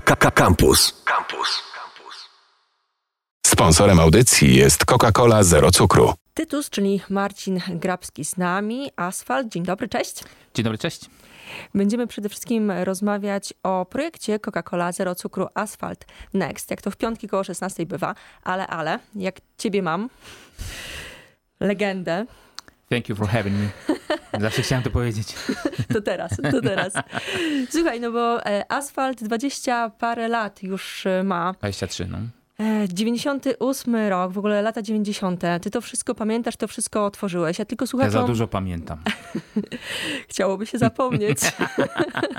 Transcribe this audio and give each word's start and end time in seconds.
Campus. 0.00 1.02
Campus. 1.04 1.62
Sponsorem 3.46 4.00
audycji 4.00 4.56
jest 4.56 4.84
Coca-Cola 4.84 5.42
Zero 5.42 5.70
Cukru. 5.70 6.14
Tytus, 6.34 6.70
czyli 6.70 7.00
Marcin 7.10 7.60
Grabski 7.68 8.24
z 8.24 8.36
nami. 8.36 8.90
Asfalt, 8.96 9.48
dzień 9.48 9.62
dobry, 9.62 9.88
cześć. 9.88 10.24
Dzień 10.54 10.64
dobry, 10.64 10.78
cześć. 10.78 11.00
Będziemy 11.74 12.06
przede 12.06 12.28
wszystkim 12.28 12.70
rozmawiać 12.70 13.54
o 13.62 13.86
projekcie 13.86 14.38
Coca-Cola 14.38 14.92
Zero 14.92 15.14
Cukru 15.14 15.46
Asfalt 15.54 16.04
Next. 16.34 16.70
Jak 16.70 16.82
to 16.82 16.90
w 16.90 16.96
piątki 16.96 17.28
koło 17.28 17.44
16 17.44 17.86
bywa, 17.86 18.14
ale, 18.42 18.66
ale, 18.66 18.98
jak 19.14 19.34
ciebie 19.58 19.82
mam, 19.82 20.08
legendę. 21.60 22.26
Thank 22.90 23.08
you 23.08 23.16
for 23.16 23.28
having 23.28 23.56
me. 23.56 23.68
Zawsze 24.40 24.62
chciałem 24.62 24.84
to 24.84 24.90
powiedzieć. 24.90 25.34
To 25.94 26.00
teraz, 26.00 26.36
to 26.50 26.60
teraz. 26.60 26.92
Słuchaj, 27.70 28.00
no 28.00 28.12
bo 28.12 28.46
e, 28.46 28.72
asfalt 28.72 29.24
20 29.24 29.90
parę 29.90 30.28
lat 30.28 30.62
już 30.62 31.06
e, 31.06 31.22
ma. 31.22 31.54
23, 31.58 32.06
no. 32.06 32.18
98 32.88 33.94
e, 33.94 34.10
rok, 34.10 34.32
w 34.32 34.38
ogóle 34.38 34.62
lata 34.62 34.82
90. 34.82 35.42
Ty 35.62 35.70
to 35.70 35.80
wszystko 35.80 36.14
pamiętasz, 36.14 36.56
to 36.56 36.68
wszystko 36.68 37.04
otworzyłeś. 37.04 37.58
Ja 37.58 37.64
tylko 37.64 37.86
słuchaczom... 37.86 38.14
Ja 38.14 38.20
za 38.20 38.26
dużo 38.26 38.48
pamiętam. 38.48 38.98
Chciałoby 40.30 40.66
się 40.66 40.78
zapomnieć. 40.78 41.38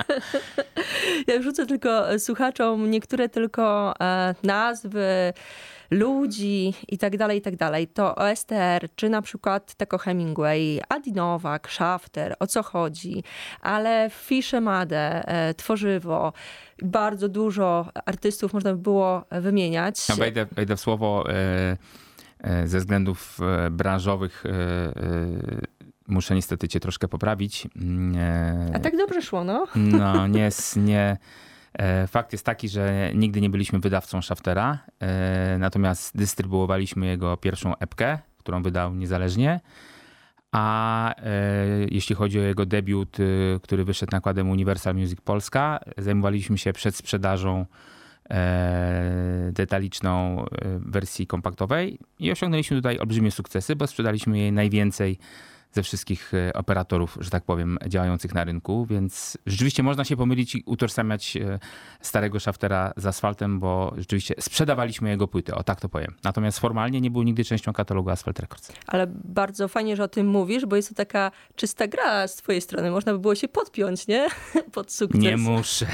ja 1.28 1.42
rzucę 1.42 1.66
tylko 1.66 2.18
słuchaczom 2.18 2.90
niektóre 2.90 3.28
tylko 3.28 3.94
nazwy, 4.42 5.32
ludzi 5.90 6.74
i 6.88 6.98
tak 6.98 7.16
dalej, 7.16 7.38
i 7.38 7.42
tak 7.42 7.56
dalej. 7.56 7.88
To 7.88 8.14
OSTR, 8.14 8.88
czy 8.96 9.08
na 9.08 9.22
przykład 9.22 9.74
Teko 9.74 9.98
Hemingway, 9.98 10.80
Adi 10.88 11.12
Nowak, 11.12 11.70
Shafter, 11.70 12.36
o 12.38 12.46
co 12.46 12.62
chodzi, 12.62 13.24
ale 13.60 14.10
Fiszemadę, 14.10 15.28
e, 15.28 15.54
Tworzywo, 15.54 16.32
bardzo 16.82 17.28
dużo 17.28 17.88
artystów 18.06 18.52
można 18.52 18.72
by 18.72 18.78
było 18.78 19.24
wymieniać. 19.30 20.08
Ja 20.08 20.14
wejdę, 20.14 20.46
wejdę 20.52 20.76
w 20.76 20.80
słowo 20.80 21.24
e, 21.28 21.76
e, 22.40 22.68
ze 22.68 22.78
względów 22.78 23.38
branżowych 23.70 24.44
muszę 26.06 26.34
niestety 26.34 26.68
cię 26.68 26.80
troszkę 26.80 27.08
poprawić. 27.08 27.68
Mm, 27.76 28.70
A 28.74 28.78
tak 28.78 28.96
dobrze 28.96 29.22
szło, 29.22 29.44
no? 29.44 29.66
No, 29.74 30.26
nie, 30.26 30.48
nie, 30.76 31.16
fakt 32.08 32.32
jest 32.32 32.46
taki, 32.46 32.68
że 32.68 33.10
nigdy 33.14 33.40
nie 33.40 33.50
byliśmy 33.50 33.78
wydawcą 33.78 34.22
Shaftera, 34.22 34.78
e, 35.00 35.56
natomiast 35.58 36.16
dystrybuowaliśmy 36.16 37.06
jego 37.06 37.36
pierwszą 37.36 37.76
epkę, 37.76 38.18
którą 38.38 38.62
wydał 38.62 38.94
niezależnie. 38.94 39.60
A 40.52 41.14
e, 41.16 41.24
jeśli 41.90 42.14
chodzi 42.14 42.40
o 42.40 42.42
jego 42.42 42.66
debiut, 42.66 43.16
który 43.62 43.84
wyszedł 43.84 44.12
nakładem 44.12 44.50
Universal 44.50 44.94
Music 44.94 45.20
Polska, 45.20 45.80
zajmowaliśmy 45.98 46.58
się 46.58 46.72
przedsprzedażą 46.72 47.66
detaliczną 49.52 50.44
wersji 50.78 51.26
kompaktowej 51.26 51.98
i 52.18 52.30
osiągnęliśmy 52.30 52.76
tutaj 52.76 52.98
olbrzymie 52.98 53.30
sukcesy, 53.30 53.76
bo 53.76 53.86
sprzedaliśmy 53.86 54.38
jej 54.38 54.52
najwięcej 54.52 55.18
ze 55.72 55.82
wszystkich 55.82 56.34
e, 56.34 56.52
operatorów, 56.52 57.18
że 57.20 57.30
tak 57.30 57.44
powiem, 57.44 57.78
działających 57.86 58.34
na 58.34 58.44
rynku, 58.44 58.86
więc 58.86 59.38
rzeczywiście 59.46 59.82
można 59.82 60.04
się 60.04 60.16
pomylić 60.16 60.54
i 60.54 60.62
utożsamiać 60.66 61.36
e, 61.36 61.58
starego 62.00 62.40
Shaftera 62.40 62.92
z 62.96 63.06
asfaltem, 63.06 63.60
bo 63.60 63.94
rzeczywiście 63.96 64.34
sprzedawaliśmy 64.40 65.08
jego 65.08 65.28
płyty, 65.28 65.54
o 65.54 65.62
tak 65.62 65.80
to 65.80 65.88
powiem. 65.88 66.14
Natomiast 66.24 66.58
formalnie 66.58 67.00
nie 67.00 67.10
był 67.10 67.22
nigdy 67.22 67.44
częścią 67.44 67.72
katalogu 67.72 68.10
Asphalt 68.10 68.38
Records. 68.38 68.72
Ale 68.86 69.06
bardzo 69.24 69.68
fajnie, 69.68 69.96
że 69.96 70.04
o 70.04 70.08
tym 70.08 70.26
mówisz, 70.26 70.66
bo 70.66 70.76
jest 70.76 70.88
to 70.88 70.94
taka 70.94 71.30
czysta 71.56 71.86
gra 71.88 72.28
z 72.28 72.36
twojej 72.36 72.60
strony. 72.60 72.90
Można 72.90 73.12
by 73.12 73.18
było 73.18 73.34
się 73.34 73.48
podpiąć, 73.48 74.06
nie? 74.06 74.28
Pod 74.72 74.92
sukces. 74.92 75.20
Nie 75.20 75.36
muszę. 75.36 75.86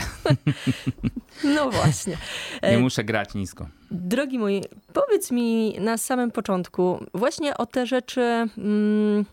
no 1.56 1.70
właśnie. 1.70 2.16
Nie 2.62 2.68
e, 2.68 2.78
muszę 2.78 3.04
grać 3.04 3.34
nisko. 3.34 3.68
Drogi 3.90 4.38
mój, 4.38 4.62
powiedz 4.92 5.30
mi 5.30 5.76
na 5.80 5.98
samym 5.98 6.30
początku 6.30 7.06
właśnie 7.14 7.56
o 7.56 7.66
te 7.66 7.86
rzeczy... 7.86 8.20
Mm, 8.58 9.24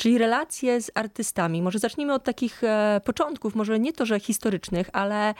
Czyli 0.00 0.18
relacje 0.18 0.80
z 0.80 0.90
artystami. 0.94 1.62
Może 1.62 1.78
zacznijmy 1.78 2.14
od 2.14 2.24
takich 2.24 2.64
e, 2.64 3.00
początków, 3.04 3.54
może 3.54 3.78
nie 3.78 3.92
to, 3.92 4.06
że 4.06 4.20
historycznych, 4.20 4.90
ale 4.92 5.34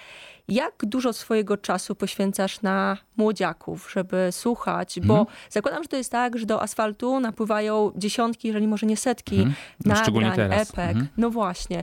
jak 0.50 0.74
dużo 0.82 1.12
swojego 1.12 1.56
czasu 1.56 1.94
poświęcasz 1.94 2.62
na 2.62 2.96
młodziaków, 3.16 3.90
żeby 3.94 4.28
słuchać? 4.30 5.00
Bo 5.02 5.14
hmm. 5.14 5.34
zakładam, 5.50 5.82
że 5.82 5.88
to 5.88 5.96
jest 5.96 6.12
tak, 6.12 6.38
że 6.38 6.46
do 6.46 6.62
asfaltu 6.62 7.20
napływają 7.20 7.92
dziesiątki, 7.96 8.48
jeżeli 8.48 8.68
może 8.68 8.86
nie 8.86 8.96
setki 8.96 9.36
hmm. 9.36 9.54
no, 9.84 10.20
nagrań, 10.20 10.52
epek. 10.52 10.76
Hmm. 10.76 11.08
No 11.16 11.30
właśnie. 11.30 11.82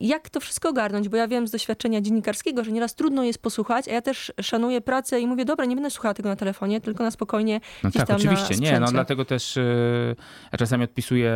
Jak 0.00 0.30
to 0.30 0.40
wszystko 0.40 0.68
ogarnąć? 0.68 1.08
Bo 1.08 1.16
ja 1.16 1.28
wiem 1.28 1.48
z 1.48 1.50
doświadczenia 1.50 2.00
dziennikarskiego, 2.00 2.64
że 2.64 2.72
nieraz 2.72 2.94
trudno 2.94 3.24
jest 3.24 3.42
posłuchać, 3.42 3.88
a 3.88 3.92
ja 3.92 4.02
też 4.02 4.32
szanuję 4.40 4.80
pracę 4.80 5.20
i 5.20 5.26
mówię, 5.26 5.44
dobra, 5.44 5.64
nie 5.64 5.74
będę 5.74 5.90
słuchała 5.90 6.14
tego 6.14 6.28
na 6.28 6.36
telefonie, 6.36 6.80
tylko 6.80 7.04
na 7.04 7.10
spokojnie 7.10 7.60
no 7.82 7.90
gdzieś 7.90 8.00
tak, 8.00 8.08
tam 8.08 8.16
oczywiście. 8.16 8.54
Nie, 8.54 8.80
no 8.80 8.86
dlatego 8.86 9.24
też 9.24 9.56
yy, 9.56 10.16
ja 10.52 10.58
czasami 10.58 10.84
odpisuję 10.84 11.32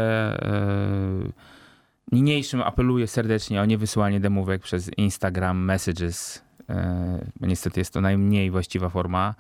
yy, 1.23 1.33
niniejszym 2.13 2.63
apeluję 2.63 3.07
serdecznie 3.07 3.61
o 3.61 3.65
niewysyłanie 3.65 4.21
demówek 4.21 4.63
przez 4.63 4.91
Instagram 4.97 5.65
Messages, 5.65 6.43
niestety 7.41 7.81
jest 7.81 7.93
to 7.93 8.01
najmniej 8.01 8.51
właściwa 8.51 8.89
forma. 8.89 9.35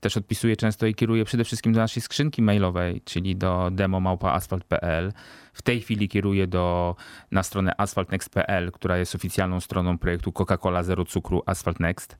Też 0.00 0.16
odpisuję 0.16 0.56
często 0.56 0.86
i 0.86 0.94
kieruję 0.94 1.24
przede 1.24 1.44
wszystkim 1.44 1.72
do 1.72 1.80
naszej 1.80 2.02
skrzynki 2.02 2.42
mailowej, 2.42 3.00
czyli 3.04 3.36
do 3.36 3.70
demo.asfalt.pl. 3.72 5.12
W 5.52 5.62
tej 5.62 5.80
chwili 5.80 6.08
kieruję 6.08 6.46
do, 6.46 6.96
na 7.30 7.42
stronę 7.42 7.72
asphaltnext.pl, 7.78 8.72
która 8.72 8.98
jest 8.98 9.14
oficjalną 9.14 9.60
stroną 9.60 9.98
projektu 9.98 10.30
Coca-Cola 10.30 10.82
Zero 10.82 11.04
Cukru 11.04 11.42
Asphalt 11.46 11.80
Next, 11.80 12.18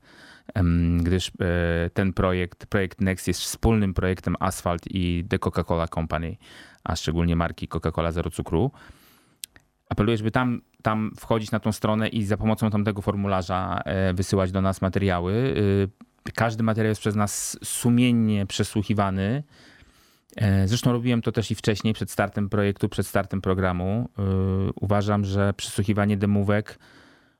gdyż 0.99 1.27
e, 1.27 1.89
ten 1.93 2.13
projekt, 2.13 2.65
projekt 2.65 3.01
Next 3.01 3.27
jest 3.27 3.41
wspólnym 3.41 3.93
projektem 3.93 4.35
Asphalt 4.39 4.83
i 4.89 5.25
The 5.29 5.39
Coca-Cola 5.39 5.87
Company, 5.87 6.37
a 6.83 6.95
szczególnie 6.95 7.35
marki 7.35 7.67
Coca-Cola 7.67 8.11
Zero 8.11 8.29
Cukru 8.29 8.71
apeluję, 9.89 10.17
żeby 10.17 10.31
tam, 10.31 10.61
tam 10.83 11.11
wchodzić 11.19 11.51
na 11.51 11.59
tą 11.59 11.71
stronę 11.71 12.07
i 12.07 12.25
za 12.25 12.37
pomocą 12.37 12.69
tamtego 12.69 13.01
formularza 13.01 13.81
e, 13.85 14.13
wysyłać 14.13 14.51
do 14.51 14.61
nas 14.61 14.81
materiały. 14.81 15.55
E, 16.27 16.31
każdy 16.31 16.63
materiał 16.63 16.89
jest 16.89 17.01
przez 17.01 17.15
nas 17.15 17.57
sumiennie 17.63 18.45
przesłuchiwany. 18.45 19.43
E, 20.35 20.67
zresztą 20.67 20.91
robiłem 20.91 21.21
to 21.21 21.31
też 21.31 21.51
i 21.51 21.55
wcześniej, 21.55 21.93
przed 21.93 22.11
startem 22.11 22.49
projektu, 22.49 22.89
przed 22.89 23.07
startem 23.07 23.41
programu. 23.41 24.09
Uważam, 24.81 25.25
że 25.25 25.53
przesłuchiwanie 25.53 26.17
demówek, 26.17 26.79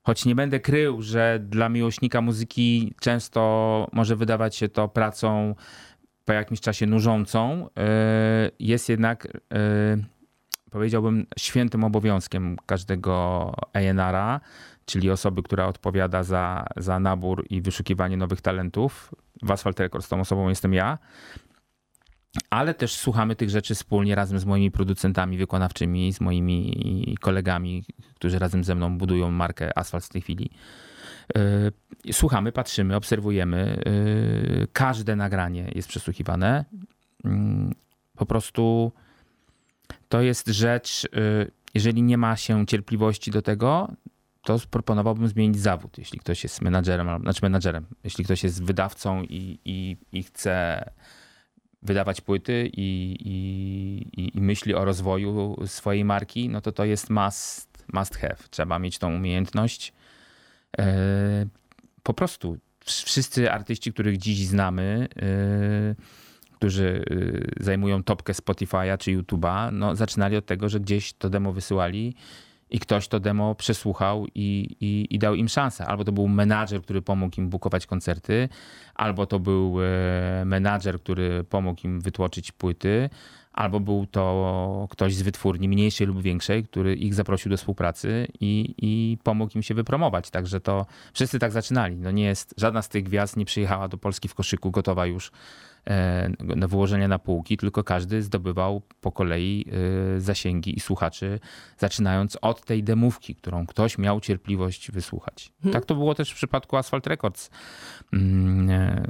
choć 0.03 0.25
nie 0.25 0.35
będę 0.35 0.59
krył, 0.59 1.01
że 1.01 1.39
dla 1.49 1.69
miłośnika 1.69 2.21
muzyki 2.21 2.93
często 2.99 3.87
może 3.93 4.15
wydawać 4.15 4.55
się 4.55 4.69
to 4.69 4.87
pracą 4.87 5.55
po 6.25 6.33
jakimś 6.33 6.61
czasie 6.61 6.85
nużącą, 6.85 7.69
jest 8.59 8.89
jednak 8.89 9.27
powiedziałbym, 10.73 11.25
świętym 11.39 11.83
obowiązkiem 11.83 12.57
każdego 12.65 13.53
A&R-a, 13.73 14.39
czyli 14.85 15.09
osoby, 15.09 15.43
która 15.43 15.67
odpowiada 15.67 16.23
za, 16.23 16.65
za 16.77 16.99
nabór 16.99 17.45
i 17.49 17.61
wyszukiwanie 17.61 18.17
nowych 18.17 18.41
talentów. 18.41 19.15
W 19.41 19.51
Asphalt 19.51 19.79
Records 19.79 20.07
tą 20.09 20.19
osobą 20.19 20.49
jestem 20.49 20.73
ja. 20.73 20.97
Ale 22.49 22.73
też 22.73 22.95
słuchamy 22.95 23.35
tych 23.35 23.49
rzeczy 23.49 23.75
wspólnie 23.75 24.15
razem 24.15 24.39
z 24.39 24.45
moimi 24.45 24.71
producentami 24.71 25.37
wykonawczymi, 25.37 26.13
z 26.13 26.21
moimi 26.21 27.17
kolegami, 27.21 27.83
którzy 28.15 28.39
razem 28.39 28.63
ze 28.63 28.75
mną 28.75 28.97
budują 28.97 29.31
markę 29.31 29.77
Asphalt 29.77 30.05
w 30.05 30.09
tej 30.09 30.21
chwili. 30.21 30.49
Yy, 32.05 32.13
słuchamy, 32.13 32.51
patrzymy, 32.51 32.95
obserwujemy. 32.95 33.83
Yy, 33.85 34.67
każde 34.73 35.15
nagranie 35.15 35.71
jest 35.75 35.87
przesłuchiwane. 35.87 36.65
Yy, 37.23 37.31
po 38.15 38.25
prostu 38.25 38.91
to 40.09 40.21
jest 40.21 40.47
rzecz, 40.47 41.05
y, 41.05 41.51
jeżeli 41.73 42.03
nie 42.03 42.17
ma 42.17 42.35
się 42.35 42.65
cierpliwości 42.65 43.31
do 43.31 43.41
tego, 43.41 43.89
to 44.43 44.59
proponowałbym 44.71 45.27
zmienić 45.27 45.59
zawód, 45.59 45.97
jeśli 45.97 46.19
ktoś 46.19 46.43
jest 46.43 46.61
menadżerem, 46.61 47.21
znaczy 47.21 47.39
menadżerem, 47.43 47.85
jeśli 48.03 48.25
ktoś 48.25 48.43
jest 48.43 48.63
wydawcą 48.63 49.23
i, 49.23 49.59
i, 49.65 49.97
i 50.11 50.23
chce 50.23 50.83
wydawać 51.83 52.21
płyty 52.21 52.69
i, 52.73 53.17
i, 53.19 54.37
i, 54.37 54.41
myśli 54.41 54.75
o 54.75 54.85
rozwoju 54.85 55.55
swojej 55.65 56.05
marki, 56.05 56.49
no 56.49 56.61
to 56.61 56.71
to 56.71 56.85
jest 56.85 57.09
must, 57.09 57.85
must 57.93 58.17
have. 58.17 58.37
Trzeba 58.49 58.79
mieć 58.79 58.97
tą 58.97 59.15
umiejętność. 59.15 59.93
E, 60.77 61.45
po 62.03 62.13
prostu 62.13 62.57
wszyscy 62.85 63.51
artyści, 63.51 63.93
których 63.93 64.17
dziś 64.17 64.47
znamy, 64.47 65.07
e, 65.15 65.95
którzy 66.63 67.05
y, 67.11 67.63
zajmują 67.63 68.03
topkę 68.03 68.33
Spotify'a 68.33 68.97
czy 68.97 69.11
YouTube'a, 69.11 69.73
no, 69.73 69.95
zaczynali 69.95 70.37
od 70.37 70.45
tego, 70.45 70.69
że 70.69 70.79
gdzieś 70.79 71.13
to 71.13 71.29
demo 71.29 71.53
wysyłali 71.53 72.15
i 72.69 72.79
ktoś 72.79 73.07
to 73.07 73.19
demo 73.19 73.55
przesłuchał 73.55 74.27
i, 74.35 74.75
i, 74.81 75.07
i, 75.15 75.19
dał 75.19 75.35
im 75.35 75.49
szansę. 75.49 75.85
Albo 75.85 76.03
to 76.03 76.11
był 76.11 76.27
menadżer, 76.27 76.81
który 76.81 77.01
pomógł 77.01 77.37
im 77.37 77.49
bukować 77.49 77.85
koncerty, 77.85 78.49
albo 78.95 79.25
to 79.25 79.39
był 79.39 79.77
e, 79.81 80.45
menadżer, 80.45 80.99
który 80.99 81.43
pomógł 81.43 81.81
im 81.83 82.01
wytłoczyć 82.01 82.51
płyty, 82.51 83.09
albo 83.53 83.79
był 83.79 84.05
to 84.05 84.87
ktoś 84.89 85.15
z 85.15 85.21
wytwórni 85.21 85.67
mniejszej 85.67 86.07
lub 86.07 86.21
większej, 86.21 86.63
który 86.63 86.95
ich 86.95 87.13
zaprosił 87.13 87.49
do 87.49 87.57
współpracy 87.57 88.27
i, 88.39 88.75
i 88.77 89.17
pomógł 89.23 89.51
im 89.55 89.63
się 89.63 89.73
wypromować. 89.73 90.29
Także 90.29 90.59
to 90.59 90.85
wszyscy 91.13 91.39
tak 91.39 91.51
zaczynali. 91.51 91.95
No 91.95 92.11
nie 92.11 92.23
jest, 92.23 92.53
żadna 92.57 92.81
z 92.81 92.89
tych 92.89 93.03
gwiazd 93.03 93.37
nie 93.37 93.45
przyjechała 93.45 93.87
do 93.87 93.97
Polski 93.97 94.27
w 94.27 94.35
koszyku 94.35 94.71
gotowa 94.71 95.05
już 95.05 95.31
E, 95.89 96.29
na 96.39 96.67
wyłożenie 96.67 97.07
na 97.07 97.19
półki, 97.19 97.57
tylko 97.57 97.83
każdy 97.83 98.21
zdobywał 98.21 98.81
po 99.01 99.11
kolei 99.11 99.65
e, 100.15 100.21
zasięgi 100.21 100.77
i 100.77 100.79
słuchaczy, 100.79 101.39
zaczynając 101.77 102.37
od 102.41 102.65
tej 102.65 102.83
demówki, 102.83 103.35
którą 103.35 103.65
ktoś 103.65 103.97
miał 103.97 104.21
cierpliwość 104.21 104.91
wysłuchać. 104.91 105.51
Hmm. 105.61 105.73
Tak 105.73 105.85
to 105.85 105.95
było 105.95 106.15
też 106.15 106.31
w 106.31 106.35
przypadku 106.35 106.77
Asphalt 106.77 107.07
Records. 107.07 107.49
Mm, 108.13 108.69
e, 108.69 109.03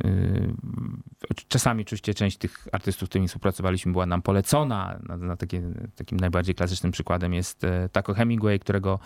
czasami 1.47 1.81
oczywiście 1.81 2.13
część 2.13 2.37
tych 2.37 2.67
artystów, 2.71 3.07
z 3.07 3.09
którymi 3.09 3.27
współpracowaliśmy, 3.27 3.91
była 3.91 4.05
nam 4.05 4.21
polecona. 4.21 4.99
Na, 5.03 5.17
na 5.17 5.37
takie, 5.37 5.61
takim 5.95 6.19
najbardziej 6.19 6.55
klasycznym 6.55 6.91
przykładem 6.91 7.33
jest 7.33 7.61
Taco 7.91 8.13
Hemingway, 8.13 8.59
którego 8.59 8.99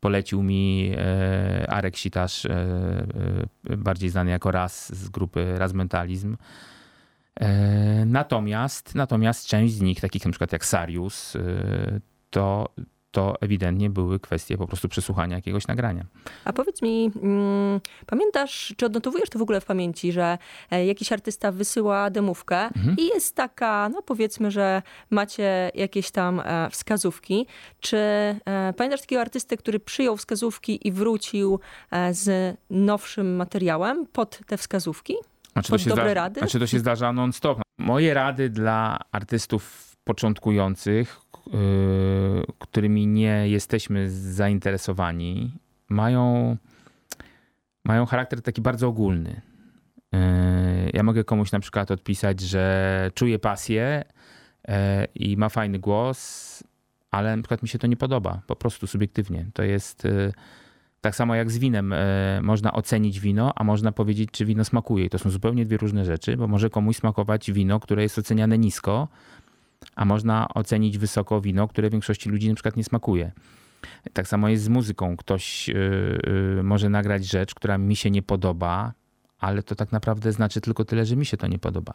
polecił 0.00 0.42
mi 0.42 0.92
Arek 1.68 1.96
Sitasz, 1.96 2.46
bardziej 3.76 4.10
znany 4.10 4.30
jako 4.30 4.50
Raz 4.50 4.94
z 4.94 5.08
grupy 5.08 5.58
Razmentalizm. 5.58 6.34
E, 6.34 6.81
natomiast, 8.06 8.94
natomiast 8.94 9.46
część 9.46 9.74
z 9.74 9.80
nich, 9.80 10.00
takich 10.00 10.24
na 10.24 10.30
przykład 10.30 10.52
jak 10.52 10.64
Sarius, 10.64 11.36
e, 11.36 11.40
to, 12.30 12.68
to 13.10 13.34
ewidentnie 13.40 13.90
były 13.90 14.20
kwestie 14.20 14.58
po 14.58 14.66
prostu 14.66 14.88
przesłuchania 14.88 15.36
jakiegoś 15.36 15.66
nagrania. 15.66 16.06
A 16.44 16.52
powiedz 16.52 16.82
mi, 16.82 17.10
mm, 17.22 17.80
pamiętasz, 18.06 18.74
czy 18.76 18.86
odnotowujesz 18.86 19.30
to 19.30 19.38
w 19.38 19.42
ogóle 19.42 19.60
w 19.60 19.64
pamięci, 19.64 20.12
że 20.12 20.38
e, 20.70 20.86
jakiś 20.86 21.12
artysta 21.12 21.52
wysyła 21.52 22.10
demówkę 22.10 22.56
mhm. 22.56 22.96
i 22.98 23.06
jest 23.06 23.36
taka, 23.36 23.88
no 23.88 24.02
powiedzmy, 24.02 24.50
że 24.50 24.82
macie 25.10 25.70
jakieś 25.74 26.10
tam 26.10 26.42
wskazówki. 26.70 27.46
Czy 27.80 27.98
pamiętasz 28.76 29.00
takiego 29.00 29.20
artystę, 29.20 29.56
który 29.56 29.80
przyjął 29.80 30.16
wskazówki 30.16 30.88
i 30.88 30.92
wrócił 30.92 31.60
z 32.10 32.56
nowszym 32.70 33.36
materiałem 33.36 34.06
pod 34.06 34.40
te 34.46 34.56
wskazówki? 34.56 35.14
A 35.54 35.62
czy 35.62 35.70
to 35.72 35.78
się 35.78 35.90
dobre 35.90 36.14
rady? 36.14 36.40
A 36.42 36.46
czy 36.46 36.58
to 36.58 36.66
się 36.66 36.78
zdarza 36.78 37.12
non-stop? 37.12 37.62
Moje 37.78 38.14
rady 38.14 38.50
dla 38.50 38.98
artystów 39.12 39.96
początkujących, 40.04 41.20
yy, 41.46 41.52
którymi 42.58 43.06
nie 43.06 43.48
jesteśmy 43.48 44.10
zainteresowani, 44.10 45.52
mają, 45.88 46.56
mają 47.84 48.06
charakter 48.06 48.42
taki 48.42 48.60
bardzo 48.60 48.88
ogólny. 48.88 49.40
Yy, 50.12 50.20
ja 50.92 51.02
mogę 51.02 51.24
komuś 51.24 51.52
na 51.52 51.60
przykład 51.60 51.90
odpisać, 51.90 52.40
że 52.40 53.10
czuje 53.14 53.38
pasję 53.38 54.04
yy, 54.68 54.74
i 55.14 55.36
ma 55.36 55.48
fajny 55.48 55.78
głos, 55.78 56.62
ale 57.10 57.36
na 57.36 57.42
przykład 57.42 57.62
mi 57.62 57.68
się 57.68 57.78
to 57.78 57.86
nie 57.86 57.96
podoba, 57.96 58.42
po 58.46 58.56
prostu 58.56 58.86
subiektywnie. 58.86 59.46
To 59.54 59.62
jest 59.62 60.04
yy, 60.04 60.32
tak 61.02 61.16
samo 61.16 61.34
jak 61.34 61.50
z 61.50 61.58
winem 61.58 61.92
e, 61.92 62.40
można 62.42 62.72
ocenić 62.72 63.20
wino, 63.20 63.52
a 63.54 63.64
można 63.64 63.92
powiedzieć, 63.92 64.30
czy 64.32 64.44
wino 64.44 64.64
smakuje. 64.64 65.04
I 65.04 65.10
to 65.10 65.18
są 65.18 65.30
zupełnie 65.30 65.66
dwie 65.66 65.76
różne 65.76 66.04
rzeczy, 66.04 66.36
bo 66.36 66.48
może 66.48 66.70
komuś 66.70 66.96
smakować 66.96 67.52
wino, 67.52 67.80
które 67.80 68.02
jest 68.02 68.18
oceniane 68.18 68.58
nisko, 68.58 69.08
a 69.96 70.04
można 70.04 70.48
ocenić 70.54 70.98
wysoko 70.98 71.40
wino, 71.40 71.68
które 71.68 71.90
większości 71.90 72.30
ludzi 72.30 72.48
na 72.48 72.54
przykład 72.54 72.76
nie 72.76 72.84
smakuje. 72.84 73.32
Tak 74.12 74.28
samo 74.28 74.48
jest 74.48 74.64
z 74.64 74.68
muzyką. 74.68 75.16
Ktoś 75.16 75.68
e, 75.68 75.74
e, 76.58 76.62
może 76.62 76.88
nagrać 76.88 77.26
rzecz, 77.26 77.54
która 77.54 77.78
mi 77.78 77.96
się 77.96 78.10
nie 78.10 78.22
podoba, 78.22 78.92
ale 79.38 79.62
to 79.62 79.74
tak 79.74 79.92
naprawdę 79.92 80.32
znaczy 80.32 80.60
tylko 80.60 80.84
tyle, 80.84 81.06
że 81.06 81.16
mi 81.16 81.26
się 81.26 81.36
to 81.36 81.46
nie 81.46 81.58
podoba. 81.58 81.92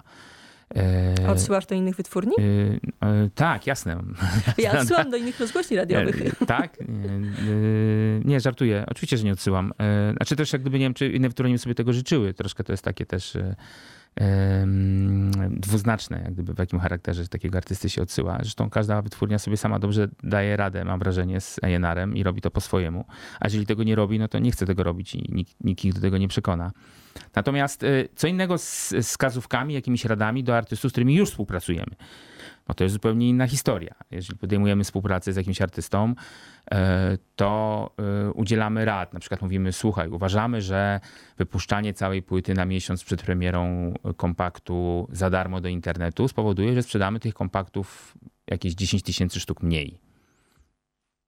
E, 0.76 1.30
Odsyłasz 1.30 1.66
do 1.66 1.76
innych 1.76 1.96
wytwórni? 1.96 2.34
E, 2.40 3.08
e, 3.08 3.30
tak, 3.36 3.68
jasne. 3.68 4.04
Ja 4.58 4.80
odsyłam 4.80 5.12
do 5.12 5.18
innych 5.18 5.40
rozgłośni 5.40 5.78
radiowych. 5.78 6.16
tak? 6.48 6.78
Nie, 8.26 8.40
żartuję. 8.40 8.86
Oczywiście, 8.88 9.18
że 9.18 9.24
nie 9.24 9.32
odsyłam. 9.34 9.74
Znaczy 10.16 10.36
też 10.36 10.54
jak 10.54 10.62
gdyby 10.62 10.80
nie 10.80 10.86
wiem, 10.86 10.94
czy 10.94 11.08
inne 11.10 11.28
wytwórnie 11.28 11.58
sobie 11.58 11.76
tego 11.76 11.94
życzyły. 11.94 12.34
Troszkę 12.34 12.64
to 12.64 12.74
jest 12.74 12.84
takie 12.84 13.06
też 13.06 13.38
dwuznaczne, 15.50 16.22
jak 16.24 16.34
gdyby 16.34 16.54
w 16.54 16.60
jakim 16.60 16.80
charakterze 16.80 17.28
takiego 17.28 17.58
artysty 17.58 17.90
się 17.90 18.02
odsyła. 18.02 18.38
Zresztą 18.42 18.70
każda 18.70 19.02
wytwórnia 19.02 19.40
sobie 19.40 19.58
sama 19.58 19.80
dobrze 19.80 20.08
daje 20.24 20.58
radę, 20.58 20.86
mam 20.86 21.00
wrażenie, 21.00 21.42
z 21.42 21.60
A&R-em 21.64 22.16
i 22.16 22.24
robi 22.24 22.42
to 22.42 22.52
po 22.52 22.62
swojemu. 22.62 23.06
A 23.40 23.46
jeżeli 23.48 23.66
tego 23.66 23.84
nie 23.84 23.96
robi, 23.96 24.20
no 24.20 24.28
to 24.28 24.40
nie 24.40 24.52
chce 24.52 24.66
tego 24.66 24.84
robić 24.84 25.16
i 25.16 25.26
nikt, 25.34 25.54
nikt 25.64 25.86
ich 25.86 25.94
do 25.94 26.02
tego 26.02 26.18
nie 26.18 26.28
przekona. 26.28 26.72
Natomiast 27.36 27.84
y, 27.84 28.10
co 28.16 28.28
innego 28.28 28.58
z 28.58 28.94
wskazówkami, 29.04 29.74
jakimiś 29.74 30.06
radami 30.06 30.44
do 30.44 30.58
artystów, 30.58 30.92
z 30.92 30.94
którymi 30.94 31.16
już 31.16 31.30
współpracujemy. 31.30 31.96
Bo 32.68 32.74
to 32.74 32.84
jest 32.84 32.94
zupełnie 32.94 33.30
inna 33.30 33.48
historia. 33.48 33.96
Jeżeli 34.12 34.40
podejmujemy 34.40 34.84
współpracę 34.84 35.34
z 35.34 35.36
jakimś 35.36 35.62
artystą, 35.62 36.14
e, 36.72 37.18
to 37.36 37.92
e, 38.28 38.32
udzielamy 38.32 38.86
rad. 38.86 39.14
Na 39.14 39.20
przykład 39.20 39.42
mówimy, 39.42 39.74
słuchaj, 39.74 40.10
uważamy, 40.10 40.62
że 40.62 41.00
wypuszczanie 41.38 41.94
całej 41.94 42.22
płyty 42.22 42.54
na 42.54 42.66
miesiąc 42.66 43.04
przed 43.04 43.22
premierą 43.22 43.94
kompaktu 44.18 45.08
za 45.12 45.30
darmo 45.30 45.62
do 45.62 45.70
internetu 45.70 46.28
spowoduje, 46.28 46.74
że 46.74 46.84
sprzedamy 46.84 47.20
tych 47.20 47.34
kompaktów 47.34 48.18
jakieś 48.48 48.74
10 48.74 49.04
tysięcy 49.04 49.40
sztuk 49.40 49.64
mniej. 49.64 50.07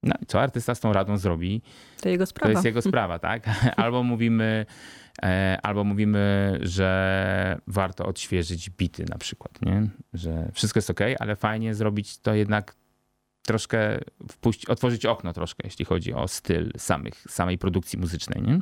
No, 0.04 0.16
co 0.28 0.42
artysta 0.42 0.76
z 0.76 0.80
tą 0.80 0.94
radą 0.94 1.18
zrobi? 1.18 1.62
To 2.02 2.10
jego 2.10 2.26
sprawa. 2.26 2.48
To 2.48 2.52
jest 2.52 2.66
jego 2.66 2.82
sprawa, 2.82 3.20
tak? 3.30 3.44
Albo 3.84 4.04
mówimy, 4.04 4.66
E, 5.24 5.60
albo 5.64 5.84
mówimy, 5.84 6.60
że 6.62 7.60
warto 7.68 8.06
odświeżyć 8.06 8.70
bity 8.70 9.06
na 9.10 9.18
przykład, 9.18 9.62
nie? 9.62 9.90
że 10.14 10.50
wszystko 10.54 10.78
jest 10.78 10.90
ok, 10.90 11.00
ale 11.20 11.36
fajnie 11.36 11.76
zrobić 11.76 12.18
to 12.18 12.34
jednak 12.34 12.76
troszkę, 13.42 14.00
wpuść, 14.32 14.66
otworzyć 14.66 15.06
okno 15.06 15.34
troszkę, 15.34 15.62
jeśli 15.64 15.86
chodzi 15.86 16.14
o 16.14 16.28
styl 16.28 16.72
samych, 16.78 17.14
samej 17.30 17.58
produkcji 17.58 18.00
muzycznej. 18.00 18.44
Nie? 18.44 18.60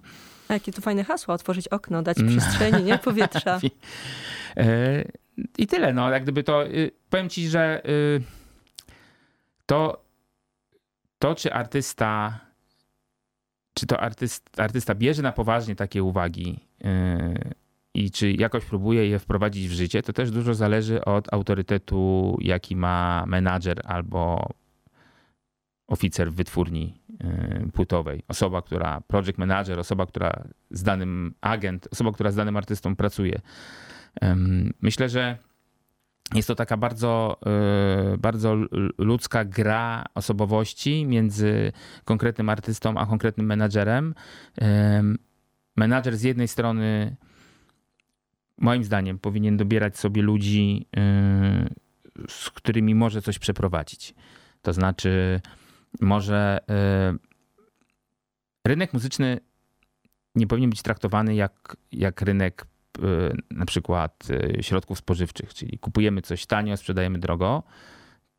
A 0.48 0.54
jakie 0.54 0.74
to 0.74 0.81
fajne 0.81 1.04
hasło, 1.04 1.33
otworzyć 1.33 1.68
okno, 1.68 2.04
dać 2.04 2.18
mm. 2.18 2.31
przestrzeni, 2.38 2.83
nie? 2.83 2.98
Powietrza. 2.98 3.60
E, 4.57 5.04
I 5.57 5.68
tyle, 5.68 5.94
no, 5.94 6.12
jak 6.12 6.24
gdyby 6.24 6.44
to, 6.44 6.68
y, 6.68 6.92
powiem 7.10 7.30
ci, 7.30 7.50
że 7.50 7.81
y, 7.90 8.22
to, 9.66 10.04
to 11.19 11.36
czy 11.36 11.54
artysta 11.54 12.40
czy 13.74 13.88
to 13.88 14.00
artysta, 14.00 14.64
artysta 14.64 14.96
bierze 14.96 15.22
na 15.22 15.31
poważnie 15.31 15.75
takie 15.75 16.04
uwagi 16.04 16.60
yy, 16.80 16.90
i 17.94 18.12
czy 18.12 18.31
jakoś 18.31 18.66
próbuje 18.66 19.08
je 19.08 19.19
wprowadzić 19.19 19.68
w 19.68 19.72
życie, 19.72 20.02
to 20.02 20.14
też 20.14 20.31
dużo 20.31 20.54
zależy 20.54 21.06
od 21.06 21.34
autorytetu, 21.34 22.38
jaki 22.42 22.75
ma 22.75 23.24
menadżer 23.28 23.81
albo 23.86 24.50
oficer 25.88 26.31
w 26.31 26.36
wytwórni 26.36 27.02
yy, 27.64 27.72
płytowej. 27.72 28.24
Osoba, 28.28 28.62
która, 28.62 29.02
project 29.02 29.38
manager, 29.38 29.80
osoba, 29.80 30.06
która 30.06 30.44
z 30.69 30.84
danym 30.84 31.34
agent, 31.42 31.88
osoba, 31.92 32.12
która 32.12 32.31
z 32.31 32.36
danym 32.36 32.58
artystą 32.58 32.96
pracuje. 32.96 33.42
Myślę, 34.81 35.09
że 35.09 35.38
jest 36.36 36.48
to 36.48 36.56
taka 36.56 36.78
bardzo, 36.78 37.40
e, 38.14 38.18
bardzo 38.18 38.56
ludzka 38.98 39.46
gra 39.46 40.06
osobowości 40.16 41.06
między 41.06 41.72
konkretnym 42.06 42.50
artystą 42.50 42.98
a 42.98 43.06
konkretnym 43.06 43.46
menadżerem. 43.46 44.16
Menadżer 45.78 46.18
z 46.18 46.24
jednej 46.24 46.48
strony, 46.48 47.16
moim 48.57 48.84
zdaniem, 48.84 49.19
powinien 49.19 49.57
dobierać 49.57 49.98
sobie 49.98 50.22
ludzi, 50.22 50.88
e, 50.98 51.69
z 52.28 52.50
którymi 52.50 52.96
może 52.96 53.22
coś 53.22 53.40
przeprowadzić. 53.40 54.16
To 54.62 54.74
znaczy, 54.74 55.42
może 56.02 56.60
e, 56.69 57.18
rynek 58.68 58.94
muzyczny 58.94 59.40
nie 60.36 60.48
powinien 60.48 60.69
być 60.69 60.81
traktowany 60.81 61.36
jak, 61.36 61.78
jak 61.92 62.22
rynek 62.22 62.66
Y, 62.66 62.77
na 63.51 63.66
przykład 63.66 64.27
y, 64.59 64.63
środków 64.63 64.97
spożywczych, 64.97 65.54
czyli 65.54 65.80
kupujemy 65.80 66.21
coś 66.21 66.45
tanio, 66.45 66.77
sprzedajemy 66.77 67.19
drogo, 67.19 67.63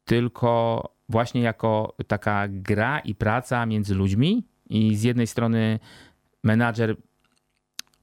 tylko 0.05 0.83
właśnie 1.09 1.41
jako 1.41 1.97
taka 2.07 2.49
gra 2.49 2.99
i 2.99 3.15
praca 3.15 3.67
między 3.67 3.95
ludźmi 3.95 4.45
i 4.71 4.97
z 4.97 5.03
jednej 5.03 5.27
strony 5.27 5.79
menadżer 6.45 6.97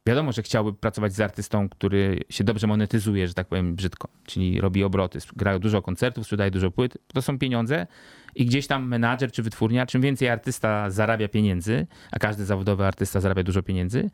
wiadomo, 0.08 0.32
że 0.32 0.42
chciałby 0.42 0.74
pracować 0.74 1.14
z 1.14 1.22
artystą, 1.22 1.70
który 1.70 2.20
się 2.30 2.44
dobrze 2.44 2.68
monetyzuje, 2.68 3.28
że 3.28 3.34
tak 3.34 3.48
powiem 3.48 3.76
brzydko, 3.76 4.08
czyli 4.26 4.62
robi 4.62 4.84
obroty, 4.84 5.20
grają 5.36 5.60
dużo 5.60 5.82
koncertów, 5.82 6.24
sprzedaje 6.24 6.52
dużo 6.52 6.72
płyt, 6.72 6.98
to 7.14 7.22
są 7.22 7.40
pieniądze 7.40 7.88
i 8.36 8.46
gdzieś 8.46 8.68
tam 8.68 8.88
menadżer 8.88 9.32
czy 9.32 9.44
wytwórnia, 9.44 9.86
czym 9.86 10.02
więcej 10.02 10.30
artysta 10.30 10.90
zarabia 10.90 11.28
pieniędzy, 11.28 11.88
a 12.12 12.20
każdy 12.20 12.46
zawodowy 12.46 12.86
artysta 12.86 13.22
zarabia 13.22 13.44
dużo 13.44 13.64
pieniędzy, 13.64 14.10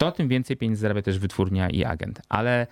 to 0.00 0.12
tym 0.12 0.28
więcej 0.28 0.56
pieniędzy 0.56 0.80
zarabia 0.80 1.02
też 1.02 1.18
wytwórnia 1.18 1.70
i 1.70 1.84
agent. 1.84 2.20
Ale 2.28 2.66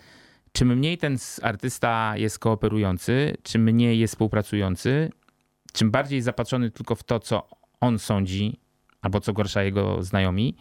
czym 0.52 0.76
mniej 0.76 0.99
ten 0.99 1.18
artysta 1.42 2.14
jest 2.16 2.38
kooperujący, 2.38 3.37
czym 3.42 3.62
mniej 3.62 3.99
jest 3.99 4.14
współpracujący, 4.14 5.11
czym 5.73 5.90
bardziej 5.90 6.23
zapatrzony 6.23 6.70
tylko 6.70 6.94
w 6.94 7.02
to, 7.02 7.20
co 7.20 7.49
on 7.80 7.99
sądzi, 7.99 8.61
albo 9.00 9.20
co 9.20 9.32
gorsza 9.32 9.62
jego 9.62 10.02
znajomi, 10.02 10.56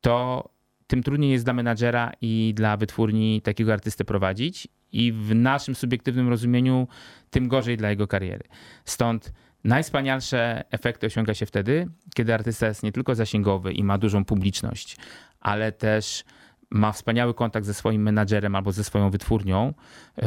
to 0.00 0.48
tym 0.86 1.02
trudniej 1.02 1.30
jest 1.30 1.44
dla 1.44 1.54
menadżera 1.54 2.12
i 2.20 2.52
dla 2.56 2.76
wytwórni 2.76 3.42
takiego 3.42 3.72
artystę 3.72 4.04
prowadzić 4.04 4.68
i 4.92 5.12
w 5.12 5.34
naszym 5.34 5.74
subiektywnym 5.74 6.28
rozumieniu 6.28 6.88
tym 7.30 7.48
gorzej 7.48 7.76
dla 7.76 7.90
jego 7.90 8.06
kariery. 8.06 8.44
Stąd 8.84 9.32
najwspanialsze 9.64 10.64
efekty 10.70 11.06
osiąga 11.06 11.34
się 11.34 11.46
wtedy, 11.46 11.88
kiedy 12.14 12.34
artysta 12.34 12.66
jest 12.66 12.82
nie 12.82 12.92
tylko 12.92 13.14
zasięgowy 13.14 13.72
i 13.72 13.84
ma 13.84 13.98
dużą 13.98 14.24
publiczność, 14.24 14.96
ale 15.40 15.72
też 15.72 16.24
ma 16.70 16.92
wspaniały 16.92 17.34
kontakt 17.34 17.66
ze 17.66 17.74
swoim 17.74 18.02
menadżerem 18.02 18.54
albo 18.54 18.72
ze 18.72 18.84
swoją 18.84 19.10
wytwórnią 19.10 19.74
yy, 20.16 20.26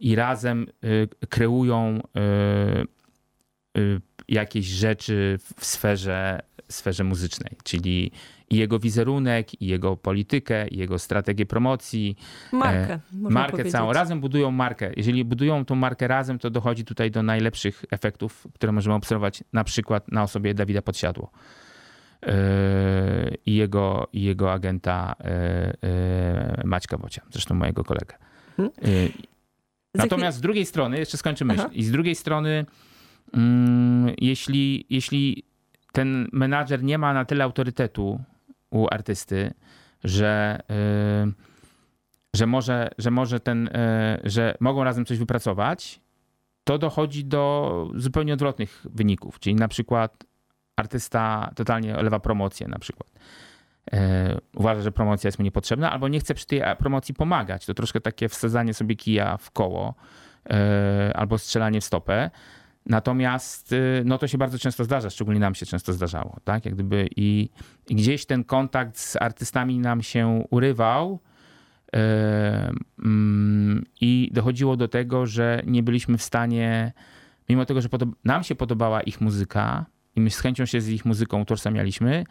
i 0.00 0.16
razem 0.16 0.66
yy, 0.82 1.08
kreują 1.28 2.00
yy, 3.74 4.00
jakieś 4.28 4.66
rzeczy 4.66 5.38
w 5.56 5.64
sferze, 5.64 6.40
sferze 6.68 7.04
muzycznej, 7.04 7.56
czyli 7.64 8.12
i 8.50 8.56
jego 8.56 8.78
wizerunek, 8.78 9.62
i 9.62 9.66
jego 9.66 9.96
politykę, 9.96 10.68
i 10.68 10.78
jego 10.78 10.98
strategię 10.98 11.46
promocji. 11.46 12.16
Markę. 12.52 13.00
markę 13.12 13.50
powiedzieć. 13.50 13.72
całą. 13.72 13.92
Razem 13.92 14.20
budują 14.20 14.50
markę. 14.50 14.92
Jeżeli 14.96 15.24
budują 15.24 15.64
tą 15.64 15.74
markę 15.74 16.08
razem, 16.08 16.38
to 16.38 16.50
dochodzi 16.50 16.84
tutaj 16.84 17.10
do 17.10 17.22
najlepszych 17.22 17.84
efektów, 17.90 18.46
które 18.54 18.72
możemy 18.72 18.96
obserwować 18.96 19.44
na 19.52 19.64
przykład 19.64 20.12
na 20.12 20.22
osobie 20.22 20.54
Dawida 20.54 20.82
Podsiadło 20.82 21.30
i 23.46 23.54
jego, 23.54 24.08
i 24.12 24.22
jego 24.22 24.52
agenta 24.52 25.14
Maćka 26.64 26.96
Wocia, 26.96 27.22
zresztą 27.30 27.54
mojego 27.54 27.84
kolegę. 27.84 28.14
Hmm. 28.56 28.72
Natomiast 29.94 30.38
z 30.38 30.40
drugiej 30.40 30.66
strony, 30.66 30.98
jeszcze 30.98 31.16
skończę 31.16 31.44
myśl, 31.44 31.60
Aha. 31.60 31.70
i 31.72 31.84
z 31.84 31.90
drugiej 31.90 32.14
strony, 32.14 32.66
mm, 33.34 34.14
jeśli, 34.18 34.86
jeśli 34.90 35.42
ten 35.92 36.28
menadżer 36.32 36.82
nie 36.82 36.98
ma 36.98 37.12
na 37.12 37.24
tyle 37.24 37.44
autorytetu 37.44 38.20
u 38.70 38.86
artysty, 38.90 39.54
że, 40.04 40.60
że, 42.36 42.46
może, 42.46 42.90
że 42.98 43.10
może 43.10 43.40
ten, 43.40 43.70
że 44.24 44.54
mogą 44.60 44.84
razem 44.84 45.04
coś 45.04 45.18
wypracować, 45.18 46.00
to 46.64 46.78
dochodzi 46.78 47.24
do 47.24 47.90
zupełnie 47.96 48.34
odwrotnych 48.34 48.86
wyników. 48.90 49.40
Czyli 49.40 49.54
na 49.54 49.68
przykład 49.68 50.24
artysta 50.76 51.52
totalnie 51.56 51.96
olewa 51.96 52.20
promocję 52.20 52.68
na 52.68 52.78
przykład. 52.78 53.08
E, 53.92 54.38
uważa, 54.54 54.82
że 54.82 54.92
promocja 54.92 55.28
jest 55.28 55.38
mu 55.38 55.44
niepotrzebna, 55.44 55.92
albo 55.92 56.08
nie 56.08 56.20
chce 56.20 56.34
przy 56.34 56.46
tej 56.46 56.62
promocji 56.78 57.14
pomagać. 57.14 57.66
To 57.66 57.74
troszkę 57.74 58.00
takie 58.00 58.28
wsadzanie 58.28 58.74
sobie 58.74 58.96
kija 58.96 59.36
w 59.36 59.50
koło 59.50 59.94
e, 60.50 61.12
albo 61.16 61.38
strzelanie 61.38 61.80
w 61.80 61.84
stopę. 61.84 62.30
Natomiast 62.86 63.72
e, 63.72 63.76
no 64.04 64.18
to 64.18 64.28
się 64.28 64.38
bardzo 64.38 64.58
często 64.58 64.84
zdarza, 64.84 65.10
szczególnie 65.10 65.40
nam 65.40 65.54
się 65.54 65.66
często 65.66 65.92
zdarzało. 65.92 66.36
Tak? 66.44 66.64
Jak 66.64 66.74
gdyby 66.74 67.08
i, 67.16 67.50
i 67.88 67.94
gdzieś 67.94 68.26
ten 68.26 68.44
kontakt 68.44 68.98
z 68.98 69.16
artystami 69.16 69.78
nam 69.78 70.02
się 70.02 70.44
urywał 70.50 71.20
mm, 72.98 73.84
i 74.00 74.30
dochodziło 74.32 74.76
do 74.76 74.88
tego, 74.88 75.26
że 75.26 75.62
nie 75.66 75.82
byliśmy 75.82 76.18
w 76.18 76.22
stanie, 76.22 76.92
mimo 77.48 77.66
tego, 77.66 77.80
że 77.80 77.88
nam 78.24 78.44
się 78.44 78.54
podobała 78.54 79.00
ich 79.00 79.20
muzyka, 79.20 79.86
i 80.16 80.20
my 80.20 80.30
z 80.30 80.40
chęcią 80.40 80.66
się 80.66 80.80
z 80.80 80.88
ich 80.88 81.04
muzyką 81.04 81.40
utożsamialiśmy, 81.40 82.24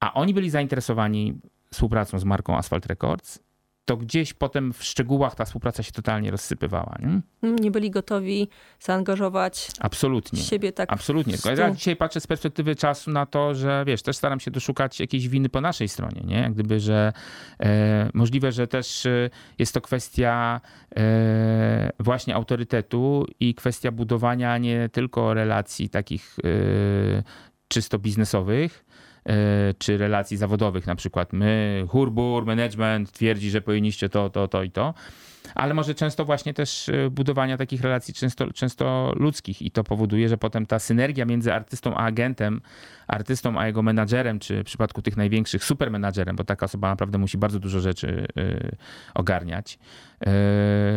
a 0.00 0.14
oni 0.14 0.34
byli 0.34 0.50
zainteresowani 0.50 1.40
współpracą 1.72 2.18
z 2.18 2.24
marką 2.24 2.56
Asphalt 2.56 2.86
Records, 2.86 3.38
to 3.84 3.96
gdzieś 3.96 4.34
potem 4.34 4.72
w 4.72 4.84
szczegółach 4.84 5.34
ta 5.34 5.44
współpraca 5.44 5.82
się 5.82 5.92
totalnie 5.92 6.30
rozsypywała. 6.30 6.96
Nie, 7.42 7.50
nie 7.50 7.70
byli 7.70 7.90
gotowi 7.90 8.48
zaangażować 8.80 9.70
Absolutnie. 9.80 10.42
siebie 10.42 10.72
tak. 10.72 10.92
Absolutnie. 10.92 11.34
Ja 11.56 11.70
dzisiaj 11.70 11.96
patrzę 11.96 12.20
z 12.20 12.26
perspektywy 12.26 12.76
czasu 12.76 13.10
na 13.10 13.26
to, 13.26 13.54
że 13.54 13.84
wiesz, 13.86 14.02
też 14.02 14.16
staram 14.16 14.40
się 14.40 14.50
doszukać 14.50 15.00
jakiejś 15.00 15.28
winy 15.28 15.48
po 15.48 15.60
naszej 15.60 15.88
stronie, 15.88 16.20
nie? 16.24 16.36
Jak 16.36 16.52
gdyby, 16.52 16.80
że 16.80 17.12
e, 17.60 18.10
możliwe, 18.14 18.52
że 18.52 18.66
też 18.66 19.06
e, 19.06 19.30
jest 19.58 19.74
to 19.74 19.80
kwestia 19.80 20.60
e, 20.96 21.90
właśnie 22.00 22.34
autorytetu 22.34 23.26
i 23.40 23.54
kwestia 23.54 23.92
budowania 23.92 24.58
nie 24.58 24.88
tylko 24.88 25.34
relacji 25.34 25.88
takich 25.88 26.36
e, 26.44 27.22
czysto 27.68 27.98
biznesowych, 27.98 28.84
czy 29.78 29.98
relacji 29.98 30.36
zawodowych, 30.36 30.86
na 30.86 30.96
przykład 30.96 31.32
my, 31.32 31.84
hurbur, 31.88 32.46
management 32.46 33.12
twierdzi, 33.12 33.50
że 33.50 33.60
powinniście 33.60 34.08
to, 34.08 34.30
to, 34.30 34.48
to 34.48 34.62
i 34.62 34.70
to, 34.70 34.94
ale 35.54 35.74
może 35.74 35.94
często 35.94 36.24
właśnie 36.24 36.54
też 36.54 36.88
e, 36.88 37.10
budowania 37.10 37.56
takich 37.56 37.80
relacji 37.80 38.14
często, 38.14 38.52
często 38.52 39.12
ludzkich. 39.16 39.62
I 39.62 39.70
to 39.70 39.84
powoduje, 39.84 40.28
że 40.28 40.36
potem 40.36 40.66
ta 40.66 40.78
synergia 40.78 41.24
między 41.24 41.52
artystą 41.52 41.96
a 41.96 42.04
agentem, 42.04 42.60
artystą 43.06 43.58
a 43.58 43.66
jego 43.66 43.82
menadżerem, 43.82 44.38
czy 44.38 44.62
w 44.62 44.64
przypadku 44.64 45.02
tych 45.02 45.16
największych 45.16 45.64
supermenadżerem, 45.64 46.36
bo 46.36 46.44
taka 46.44 46.66
osoba 46.66 46.88
naprawdę 46.88 47.18
musi 47.18 47.38
bardzo 47.38 47.58
dużo 47.58 47.80
rzeczy 47.80 48.26
e, 48.36 48.76
ogarniać, 49.14 49.78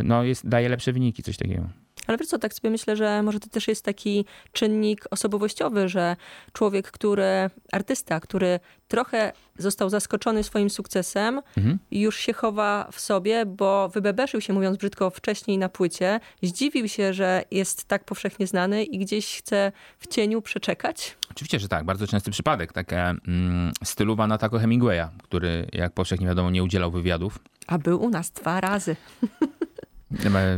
no 0.04 0.24
jest, 0.24 0.50
daje 0.50 0.70
lepsze 0.70 0.94
wyniki, 0.94 1.24
coś 1.24 1.38
takiego. 1.38 1.70
Ale 2.08 2.18
wiesz 2.18 2.28
co, 2.28 2.40
tak 2.40 2.54
sobie 2.54 2.70
myślę, 2.70 2.96
że 2.96 3.24
może 3.24 3.40
to 3.40 3.50
też 3.50 3.68
jest 3.68 3.86
taki 3.86 4.26
czynnik 4.52 5.06
osobowościowy, 5.12 5.90
że 5.90 6.16
człowiek, 6.54 6.92
który, 6.92 7.50
artysta, 7.72 8.20
który 8.20 8.60
trochę 8.88 9.34
został 9.58 9.90
zaskoczony 9.90 10.44
swoim 10.44 10.70
sukcesem, 10.70 11.42
mhm. 11.58 11.78
już 11.92 12.18
się 12.18 12.34
chowa 12.34 12.90
w 12.92 13.00
sobie, 13.00 13.46
bo 13.46 13.90
wybebeszył 13.90 14.42
się, 14.42 14.54
mówiąc 14.54 14.78
brzydko, 14.78 15.10
wcześniej 15.10 15.58
na 15.58 15.70
płycie, 15.70 16.20
zdziwił 16.44 16.88
się, 16.88 17.14
że 17.14 17.44
jest 17.52 17.86
tak 17.86 18.04
powszechnie 18.04 18.48
znany 18.48 18.84
i 18.84 19.00
gdzieś 19.00 19.38
chce 19.38 19.72
w 20.00 20.08
cieniu 20.08 20.42
przeczekać? 20.42 21.18
Oczywiście, 21.32 21.60
że 21.60 21.68
tak. 21.68 21.86
Bardzo 21.86 22.08
częsty 22.08 22.32
przypadek. 22.32 22.74
Takie 22.74 23.00
mm, 23.00 23.72
stylu 23.84 24.16
Natako 24.16 24.60
Hemingwaya, 24.60 25.08
który, 25.24 25.68
jak 25.74 25.94
powszechnie 25.94 26.28
wiadomo, 26.28 26.52
nie 26.52 26.64
udzielał 26.64 26.92
wywiadów. 26.92 27.40
A 27.68 27.78
był 27.78 28.04
u 28.04 28.10
nas 28.10 28.32
dwa 28.32 28.62
razy. 28.62 28.96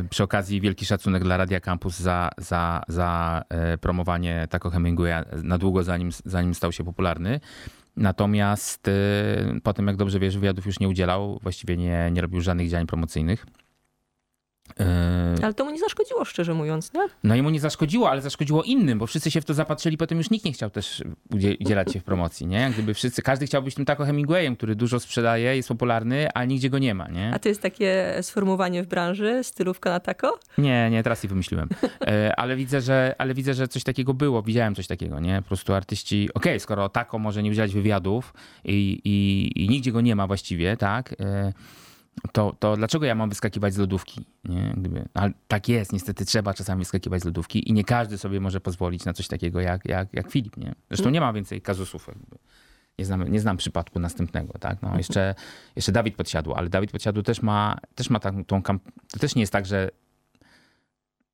Przy 0.09 0.23
okazji 0.23 0.61
wielki 0.61 0.85
szacunek 0.85 1.23
dla 1.23 1.37
Radia 1.37 1.59
Campus 1.59 1.99
za, 1.99 2.29
za, 2.37 2.83
za 2.87 3.41
e, 3.49 3.77
promowanie 3.77 4.47
Taco 4.49 4.69
Hemingwaya 4.69 5.25
na 5.43 5.57
długo 5.57 5.83
zanim, 5.83 6.09
zanim 6.25 6.55
stał 6.55 6.71
się 6.71 6.83
popularny. 6.83 7.39
Natomiast 7.95 8.87
e, 8.87 8.91
potem, 9.63 9.87
jak 9.87 9.95
dobrze 9.95 10.19
wiesz, 10.19 10.37
wywiadów 10.37 10.65
już 10.65 10.79
nie 10.79 10.89
udzielał, 10.89 11.39
właściwie 11.43 11.77
nie, 11.77 12.09
nie 12.11 12.21
robił 12.21 12.41
żadnych 12.41 12.69
działań 12.69 12.87
promocyjnych. 12.87 13.45
Yy, 14.79 14.85
ale 15.43 15.53
to 15.53 15.65
mu 15.65 15.71
nie 15.71 15.79
zaszkodziło, 15.79 16.25
szczerze 16.25 16.53
mówiąc, 16.53 16.93
nie? 16.93 17.07
No 17.23 17.35
i 17.35 17.41
mu 17.41 17.49
nie 17.49 17.59
zaszkodziło, 17.59 18.09
ale 18.09 18.21
zaszkodziło 18.21 18.63
innym, 18.63 18.99
bo 18.99 19.07
wszyscy 19.07 19.31
się 19.31 19.41
w 19.41 19.45
to 19.45 19.53
zapatrzyli, 19.53 19.97
potem 19.97 20.17
już 20.17 20.29
nikt 20.29 20.45
nie 20.45 20.51
chciał 20.51 20.69
też 20.69 21.03
udzielać 21.59 21.93
się 21.93 21.99
w 21.99 22.03
promocji, 22.03 22.47
nie? 22.47 22.57
Jak 22.57 22.73
gdyby 22.73 22.93
wszyscy, 22.93 23.21
każdy 23.21 23.45
chciał 23.45 23.63
być 23.63 23.75
tym 23.75 23.85
taką 23.85 24.05
Hemingwayem, 24.05 24.55
który 24.55 24.75
dużo 24.75 24.99
sprzedaje, 24.99 25.55
jest 25.55 25.69
popularny, 25.69 26.27
a 26.33 26.45
nigdzie 26.45 26.69
go 26.69 26.79
nie 26.79 26.95
ma, 26.95 27.07
nie? 27.07 27.31
A 27.33 27.39
to 27.39 27.49
jest 27.49 27.61
takie 27.61 28.17
sformułowanie 28.21 28.83
w 28.83 28.87
branży, 28.87 29.43
stylówka 29.43 29.89
na 29.89 29.99
tako? 29.99 30.39
Nie, 30.57 30.89
nie, 30.89 31.03
teraz 31.03 31.23
je 31.23 31.29
wymyśliłem. 31.29 31.69
E, 32.01 32.35
ale 32.35 32.55
widzę, 32.55 32.81
że, 32.81 33.15
ale 33.17 33.33
widzę, 33.33 33.53
że 33.53 33.67
coś 33.67 33.83
takiego 33.83 34.13
było, 34.13 34.43
widziałem 34.43 34.75
coś 34.75 34.87
takiego, 34.87 35.19
nie? 35.19 35.41
Po 35.41 35.47
prostu 35.47 35.73
artyści, 35.73 36.29
okej, 36.33 36.51
okay, 36.51 36.59
skoro 36.59 36.89
tako 36.89 37.19
może 37.19 37.43
nie 37.43 37.51
udzielać 37.51 37.73
wywiadów 37.73 38.33
i, 38.65 39.01
i, 39.03 39.51
i 39.63 39.69
nigdzie 39.69 39.91
go 39.91 40.01
nie 40.01 40.15
ma 40.15 40.27
właściwie, 40.27 40.77
tak? 40.77 41.15
To, 42.31 42.55
to 42.59 42.77
dlaczego 42.77 43.05
ja 43.05 43.15
mam 43.15 43.29
wyskakiwać 43.29 43.73
z 43.73 43.77
lodówki? 43.77 44.25
Nie? 44.43 44.73
Gdyby, 44.77 45.05
ale 45.13 45.31
tak 45.47 45.69
jest, 45.69 45.93
niestety 45.93 46.25
trzeba 46.25 46.53
czasami 46.53 46.79
wyskakiwać 46.79 47.21
z 47.21 47.25
lodówki 47.25 47.69
i 47.69 47.73
nie 47.73 47.83
każdy 47.83 48.17
sobie 48.17 48.39
może 48.39 48.61
pozwolić 48.61 49.05
na 49.05 49.13
coś 49.13 49.27
takiego 49.27 49.61
jak, 49.61 49.85
jak, 49.85 50.13
jak 50.13 50.31
Filip. 50.31 50.57
Nie? 50.57 50.75
Zresztą 50.89 51.09
nie 51.09 51.21
ma 51.21 51.33
więcej 51.33 51.61
kazusów. 51.61 52.07
Jakby. 52.07 52.37
Nie 52.99 53.05
znam, 53.05 53.27
nie 53.27 53.39
znam 53.39 53.57
przypadku 53.57 53.99
następnego. 53.99 54.53
Tak? 54.59 54.81
No, 54.81 54.97
jeszcze, 54.97 55.35
jeszcze 55.75 55.91
Dawid 55.91 56.15
Podsiadło, 56.15 56.57
ale 56.57 56.69
Dawid 56.69 56.91
Podsiadło 56.91 57.23
też 57.23 57.41
ma, 57.41 57.77
też 57.95 58.09
ma 58.09 58.19
tą, 58.19 58.45
tą 58.45 58.61
To 59.11 59.19
też 59.19 59.35
nie 59.35 59.41
jest 59.41 59.53
tak, 59.53 59.65
że 59.65 59.89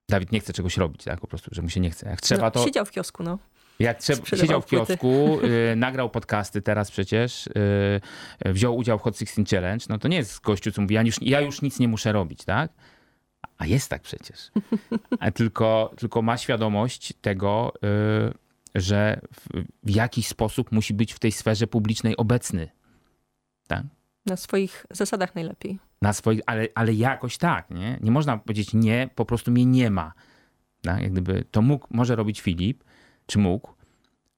Dawid 0.10 0.32
nie 0.32 0.40
chce 0.40 0.54
czegoś 0.54 0.78
robić, 0.78 1.04
tak? 1.04 1.20
Po 1.20 1.28
prostu, 1.28 1.50
że 1.54 1.62
mu 1.62 1.70
się 1.70 1.80
nie 1.80 1.90
chce. 1.90 2.10
Jak 2.10 2.22
trzeba, 2.22 2.42
no, 2.44 2.52
to. 2.52 2.66
Siedział 2.66 2.86
w 2.86 2.92
kiosku, 2.92 3.24
no. 3.24 3.40
Jak 3.80 4.00
siedział 4.36 4.62
w 4.62 4.66
kiosku, 4.66 5.40
y, 5.72 5.76
nagrał 5.76 6.10
podcasty 6.10 6.62
teraz 6.62 6.92
przecież, 6.92 7.48
y, 7.48 7.52
wziął 8.46 8.78
udział 8.78 9.00
w 9.00 9.02
Hot 9.02 9.18
16 9.18 9.56
Challenge, 9.56 9.86
no 9.90 9.98
to 9.98 10.08
nie 10.08 10.18
jest 10.18 10.42
gościu, 10.42 10.72
co 10.72 10.82
mówi, 10.82 10.96
ja 10.96 11.02
już, 11.02 11.16
ja 11.22 11.42
już 11.42 11.62
nic 11.62 11.80
nie 11.80 11.88
muszę 11.88 12.12
robić, 12.12 12.46
tak? 12.46 12.72
A 13.58 13.66
jest 13.66 13.90
tak 13.90 14.02
przecież. 14.02 14.52
A 15.20 15.32
tylko, 15.32 15.94
tylko 15.98 16.22
ma 16.22 16.38
świadomość 16.38 17.14
tego, 17.22 17.74
y, 17.76 18.34
że 18.76 19.22
w, 19.34 19.64
w 19.84 19.90
jakiś 19.90 20.28
sposób 20.28 20.72
musi 20.72 20.94
być 20.94 21.14
w 21.14 21.20
tej 21.20 21.32
sferze 21.32 21.68
publicznej 21.68 22.18
obecny. 22.18 22.70
Tak? 23.68 23.84
Na 24.26 24.38
swoich 24.38 24.86
zasadach 24.92 25.36
najlepiej. 25.36 25.80
Na 26.02 26.14
swoich, 26.14 26.42
ale, 26.46 26.68
ale 26.76 26.94
jakoś 26.94 27.38
tak, 27.38 27.70
nie? 27.70 27.98
Nie 28.02 28.12
można 28.12 28.38
powiedzieć 28.38 28.74
nie, 28.74 29.10
po 29.16 29.26
prostu 29.26 29.52
mnie 29.52 29.66
nie 29.66 29.90
ma. 29.90 30.14
Tak? 30.82 31.02
Jak 31.02 31.12
gdyby 31.12 31.44
to 31.52 31.62
mógł, 31.62 31.88
może 31.90 32.16
robić 32.16 32.42
Filip, 32.42 32.84
czy 33.26 33.40
mógł, 33.40 33.76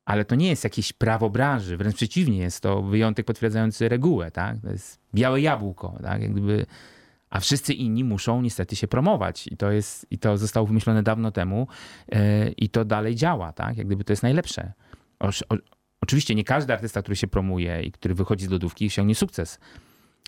ale 0.06 0.25
to 0.25 0.36
nie 0.36 0.48
jest 0.48 0.63
jakieś 0.63 0.94
prawo 0.94 1.29
branży, 1.29 1.77
wręcz 1.77 1.96
przeciwnie, 1.96 2.38
jest 2.38 2.62
to 2.62 2.82
wyjątek 2.82 3.25
potwierdzający 3.25 3.89
regułę, 3.89 4.32
tak? 4.32 4.62
To 4.62 4.70
jest 4.70 5.00
białe 5.13 5.41
jabłko, 5.41 6.00
tak? 6.01 6.22
Jak 6.22 6.32
gdyby, 6.32 6.65
a 7.29 7.39
wszyscy 7.39 7.74
inni 7.74 8.03
muszą 8.03 8.41
niestety 8.41 8.75
się 8.75 8.88
promować 8.88 9.48
i 9.48 9.58
to 9.58 9.72
jest, 9.72 10.06
i 10.12 10.17
to 10.17 10.38
zostało 10.38 10.67
wymyślone 10.67 11.03
dawno 11.03 11.32
temu 11.32 11.67
yy, 12.12 12.20
i 12.58 12.70
to 12.70 12.86
dalej 12.86 13.15
działa, 13.15 13.53
tak? 13.53 13.77
Jak 13.77 13.88
gdyby 13.88 14.03
to 14.03 14.13
jest 14.13 14.24
najlepsze. 14.24 14.74
O, 15.20 15.27
o, 15.27 15.56
oczywiście 16.01 16.36
nie 16.36 16.44
każdy 16.44 16.74
artysta, 16.74 17.01
który 17.01 17.15
się 17.15 17.27
promuje 17.27 17.84
i 17.84 17.91
który 17.91 18.13
wychodzi 18.13 18.46
z 18.46 18.50
lodówki, 18.50 18.88
osiągnie 18.88 19.15
sukces. 19.15 19.60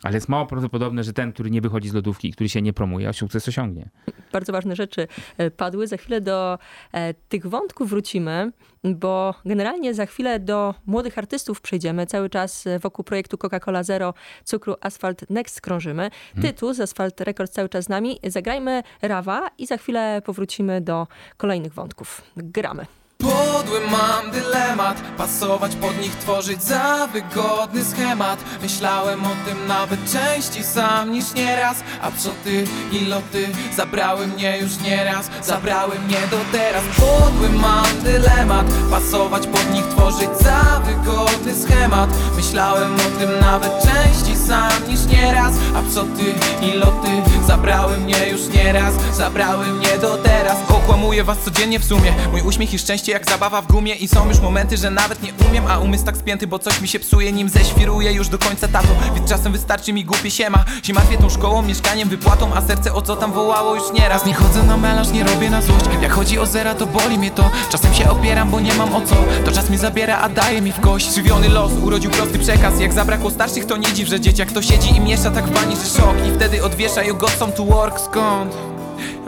Ale 0.03 0.15
jest 0.15 0.29
mało 0.29 0.45
prawdopodobne, 0.45 1.03
że 1.03 1.13
ten, 1.13 1.33
który 1.33 1.51
nie 1.51 1.61
wychodzi 1.61 1.89
z 1.89 1.93
lodówki 1.93 2.27
i 2.27 2.31
który 2.31 2.49
się 2.49 2.61
nie 2.61 2.73
promuje, 2.73 3.13
sukces 3.13 3.47
osiągnie. 3.47 3.89
Bardzo 4.31 4.51
ważne 4.51 4.75
rzeczy 4.75 5.07
e, 5.37 5.51
padły. 5.51 5.87
Za 5.87 5.97
chwilę 5.97 6.21
do 6.21 6.59
e, 6.91 7.13
tych 7.13 7.47
wątków 7.47 7.89
wrócimy, 7.89 8.51
bo 8.83 9.35
generalnie 9.45 9.93
za 9.93 10.05
chwilę 10.05 10.39
do 10.39 10.75
młodych 10.85 11.17
artystów 11.17 11.61
przejdziemy. 11.61 12.05
Cały 12.05 12.29
czas 12.29 12.67
e, 12.67 12.79
wokół 12.79 13.05
projektu 13.05 13.37
Coca-Cola 13.37 13.83
Zero 13.83 14.13
cukru 14.43 14.75
Asphalt 14.81 15.29
Next 15.29 15.61
krążymy. 15.61 16.09
Hmm. 16.33 16.53
Tytus 16.53 16.79
Asphalt 16.79 17.21
Records 17.21 17.53
cały 17.53 17.69
czas 17.69 17.85
z 17.85 17.89
nami. 17.89 18.19
Zagrajmy 18.23 18.83
Rawa 19.01 19.49
i 19.57 19.65
za 19.65 19.77
chwilę 19.77 20.21
powrócimy 20.25 20.81
do 20.81 21.07
kolejnych 21.37 21.73
wątków. 21.73 22.21
Gramy. 22.37 22.98
Podły 23.21 23.79
mam 23.91 24.31
dylemat. 24.31 25.01
Pasować 25.17 25.75
pod 25.75 26.01
nich, 26.01 26.15
tworzyć 26.15 26.63
za 26.63 27.07
wygodny 27.13 27.85
schemat. 27.85 28.39
Myślałem 28.61 29.25
o 29.25 29.29
tym 29.45 29.67
nawet 29.67 29.99
częściej 30.11 30.63
sam 30.63 31.11
niż 31.11 31.33
nieraz. 31.33 31.77
A 32.01 32.11
ty 32.43 32.67
i 32.91 33.05
loty 33.05 33.47
zabrały 33.75 34.27
mnie 34.27 34.57
już 34.61 34.79
nieraz. 34.79 35.29
Zabrały 35.43 35.99
mnie 35.99 36.17
do 36.31 36.37
teraz. 36.51 36.83
Podły 36.99 37.49
mam 37.49 38.03
dylemat. 38.03 38.65
Pasować 38.91 39.47
pod 39.47 39.73
nich, 39.73 39.85
tworzyć 39.85 40.29
za 40.41 40.81
wygodny 40.85 41.55
schemat. 41.55 42.09
Myślałem 42.35 42.95
o 42.95 43.19
tym 43.19 43.39
nawet 43.41 43.71
częściej 43.83 44.35
sam 44.47 44.89
niż 44.89 45.05
nieraz. 45.05 45.53
A 45.75 45.81
ty 46.17 46.33
i 46.65 46.71
loty 46.71 47.09
zabrały 47.47 47.97
mnie 47.97 48.29
już 48.31 48.47
nieraz. 48.47 48.93
Zabrały 49.13 49.67
mnie 49.67 49.97
do 50.01 50.17
teraz. 50.17 50.57
Okłamuję 50.69 51.23
was 51.23 51.37
codziennie 51.45 51.79
w 51.79 51.85
sumie. 51.85 52.13
Mój 52.31 52.41
uśmiech 52.41 52.73
i 52.73 52.79
szczęście 52.79 53.08
jak 53.09 53.29
zabawa 53.29 53.61
w 53.61 53.67
gumie 53.67 53.95
I 53.95 54.07
są 54.07 54.29
już 54.29 54.39
momenty, 54.39 54.77
że 54.77 54.91
nawet 54.91 55.23
nie 55.23 55.33
umiem 55.49 55.67
A 55.67 55.79
umysł 55.79 56.05
tak 56.05 56.17
spięty, 56.17 56.47
bo 56.47 56.59
coś 56.59 56.81
mi 56.81 56.87
się 56.87 56.99
psuje 56.99 57.31
Nim 57.31 57.49
zeświruję 57.49 58.13
już 58.13 58.27
do 58.27 58.37
końca 58.37 58.67
tato. 58.67 58.87
Więc 59.15 59.29
czasem 59.29 59.51
wystarczy 59.51 59.93
mi 59.93 60.05
głupie 60.05 60.31
siema. 60.31 60.65
Się 60.83 60.93
martwię 60.93 61.17
tą 61.17 61.29
szkołą, 61.29 61.61
mieszkaniem, 61.61 62.09
wypłatą 62.09 62.53
A 62.53 62.61
serce 62.61 62.93
o 62.93 63.01
co 63.01 63.15
tam 63.15 63.31
wołało 63.33 63.75
już 63.75 63.91
nieraz. 63.93 64.25
Nie 64.25 64.33
chodzę 64.33 64.63
na 64.63 64.77
melanż, 64.77 65.09
nie 65.09 65.23
robię 65.23 65.49
na 65.49 65.61
złość. 65.61 65.85
Jak 66.01 66.11
chodzi 66.11 66.39
o 66.39 66.45
zera, 66.45 66.75
to 66.75 66.85
boli 66.85 67.17
mnie 67.17 67.31
to. 67.31 67.51
Czasem 67.71 67.93
się 67.93 68.09
opieram, 68.09 68.49
bo 68.49 68.59
nie 68.59 68.73
mam 68.73 68.95
o 68.95 69.01
co. 69.01 69.15
To 69.45 69.51
czas 69.51 69.69
mi 69.69 69.77
zabiera, 69.77 70.17
a 70.17 70.29
daje 70.29 70.61
mi 70.61 70.71
w 70.71 70.79
kość. 70.79 71.15
Żywiony 71.15 71.49
los 71.49 71.71
urodził 71.83 72.11
prosty 72.11 72.39
przekaz. 72.39 72.79
Jak 72.79 72.93
zabrakło 72.93 73.31
starszych, 73.31 73.65
to 73.65 73.77
nie 73.77 73.93
dziw, 73.93 74.09
że 74.09 74.19
dzieciak 74.19 74.51
to 74.51 74.61
siedzi 74.61 74.95
i 74.95 74.99
miesza 74.99 75.31
tak 75.31 75.47
w 75.47 75.53
bani, 75.53 75.75
że 75.75 76.01
szok. 76.01 76.15
I 76.27 76.35
wtedy 76.35 76.63
odwiesza 76.63 77.03
you 77.03 77.15
got 77.15 77.31
some 77.31 77.51
to 77.51 77.65
work, 77.65 77.99
skąd? 77.99 78.78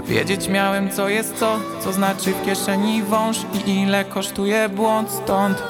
Wiedzieć 0.06 0.48
miałem 0.48 0.90
co 0.90 1.10
jest 1.10 1.38
co, 1.38 1.60
co 1.84 1.94
znaczy 1.94 2.34
w 2.34 2.46
kieszeni 2.46 3.04
wąż 3.04 3.38
I 3.66 3.70
ile 3.82 4.06
kosztuje 4.06 4.70
błąd 4.70 5.12
stąd. 5.12 5.63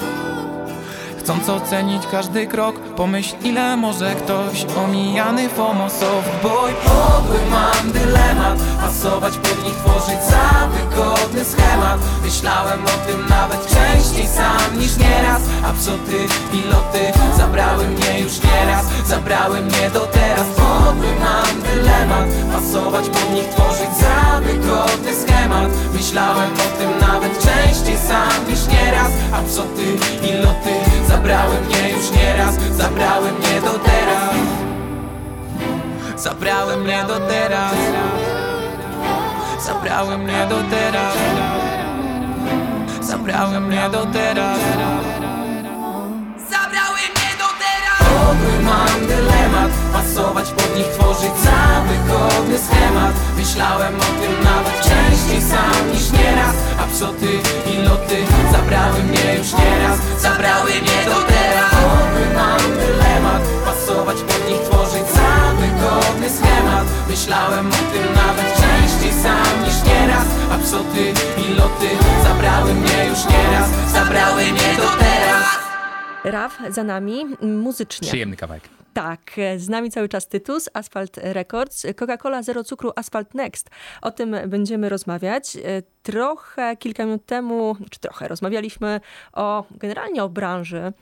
Chcąc 1.18 1.48
ocenić 1.48 2.02
każdy 2.10 2.46
krok 2.46 2.78
Pomyśl 2.78 3.34
ile 3.44 3.76
może 3.76 4.14
ktoś 4.14 4.66
Omijany 4.84 5.48
FOMO 5.48 5.90
softboy 5.90 6.72
Podły 6.84 7.38
mam 7.50 7.92
dylemat 7.92 8.58
Pasować 8.80 9.36
pod 9.36 9.64
nich, 9.64 9.74
tworzyć 9.74 10.22
za 10.30 10.68
wygodny 10.68 11.44
schemat. 11.44 12.00
Myślałem 12.24 12.80
o 12.84 13.06
tym 13.10 13.26
nawet 13.28 13.66
częściej 13.66 14.26
sam 14.26 14.78
niż 14.78 14.96
nieraz 14.96 15.41
A 15.64 15.72
psoty, 15.72 16.18
piloty 16.52 17.18
zabrały 17.36 17.84
mnie 17.88 18.20
już 18.20 18.42
nieraz 18.42 18.86
Zabrały 19.06 19.60
mnie 19.60 19.90
do 19.90 20.00
teraz. 20.00 20.46
Podły 20.46 21.06
mam 21.20 21.62
dylemat 21.62 22.28
Pasować 22.52 23.08
pod 23.08 23.30
nich, 23.34 23.48
tworzyć 23.48 23.96
za 24.00 24.40
wygodny 24.40 25.14
schemat. 25.14 25.68
Myślałem 25.94 26.50
o 26.52 26.78
tym 26.78 27.08
nawet 27.08 27.32
częściej 27.32 27.98
sam 27.98 28.48
niż 28.48 28.66
nieraz. 28.66 29.12
A 29.32 29.42
psoty, 29.42 29.84
piloty 30.22 30.74
Zabrały 31.08 31.54
mnie 31.60 31.90
już 31.90 32.10
nieraz, 32.10 32.54
zabrały 32.76 33.32
mnie 33.32 33.60
do 33.60 33.78
teraz. 33.78 34.34
Zabrały 36.16 36.76
mnie 36.76 37.04
do 37.08 37.20
teraz. 37.20 37.74
Zabrały 39.64 40.18
mnie 40.18 40.46
do 40.48 40.56
teraz. 40.70 41.16
Zabrały 43.00 43.60
mnie 43.60 43.88
do 43.92 44.06
teraz 44.06 44.58
tworzyć 51.22 51.44
za 51.44 51.82
wygodny 51.88 52.58
schemat. 52.58 53.14
Myślałem 53.36 53.94
o 53.96 54.22
tym 54.22 54.44
nawet 54.44 54.80
częściej 54.80 55.42
sam 55.42 55.92
niż 55.92 56.10
nieraz. 56.10 56.56
A 56.80 56.86
psoty 56.86 57.32
i 57.72 57.82
loty 57.88 58.16
zabrały 58.52 59.02
mnie 59.02 59.34
już 59.38 59.52
nieraz? 59.52 59.98
Zabrały 60.18 60.70
mnie 60.70 60.98
do 61.04 61.22
teraz. 61.22 61.72
Mam 62.34 62.60
dylemat 62.78 63.42
Pasować 63.64 64.16
pod 64.16 64.48
nich, 64.48 64.60
tworzyć 64.60 65.06
za 65.14 65.54
wygodny 65.60 66.30
schemat. 66.30 66.86
Myślałem 67.08 67.66
o 67.66 67.92
tym 67.92 68.06
nawet 68.14 68.48
częściej 68.62 69.12
sam 69.22 69.64
niż 69.64 69.74
nieraz. 69.84 70.26
A 70.52 70.58
psoty 70.58 71.12
i 71.42 71.54
loty 71.54 71.88
zabrały 72.24 72.74
mnie 72.74 73.06
już 73.08 73.18
nieraz? 73.24 73.70
Zabrały 73.92 74.42
mnie 74.42 74.76
do 74.76 74.88
teraz. 74.98 75.44
Raf 76.24 76.58
za 76.70 76.84
nami 76.84 77.24
muzycznie. 77.42 78.08
Przyjemny 78.08 78.36
kawałek. 78.36 78.81
Tak, 78.94 79.30
z 79.56 79.68
nami 79.68 79.90
cały 79.90 80.08
czas 80.08 80.28
Tytus, 80.28 80.68
Asphalt 80.74 81.16
Records, 81.16 81.86
Coca-Cola 81.96 82.42
Zero 82.42 82.64
Cukru, 82.64 82.92
Asphalt 82.96 83.34
Next. 83.34 83.70
O 84.02 84.10
tym 84.10 84.36
będziemy 84.46 84.88
rozmawiać. 84.88 85.56
Trochę, 86.02 86.76
kilka 86.76 87.04
minut 87.04 87.26
temu, 87.26 87.76
czy 87.90 88.00
trochę, 88.00 88.28
rozmawialiśmy 88.28 89.00
o, 89.32 89.64
generalnie 89.70 90.24
o 90.24 90.28
branży 90.28 90.92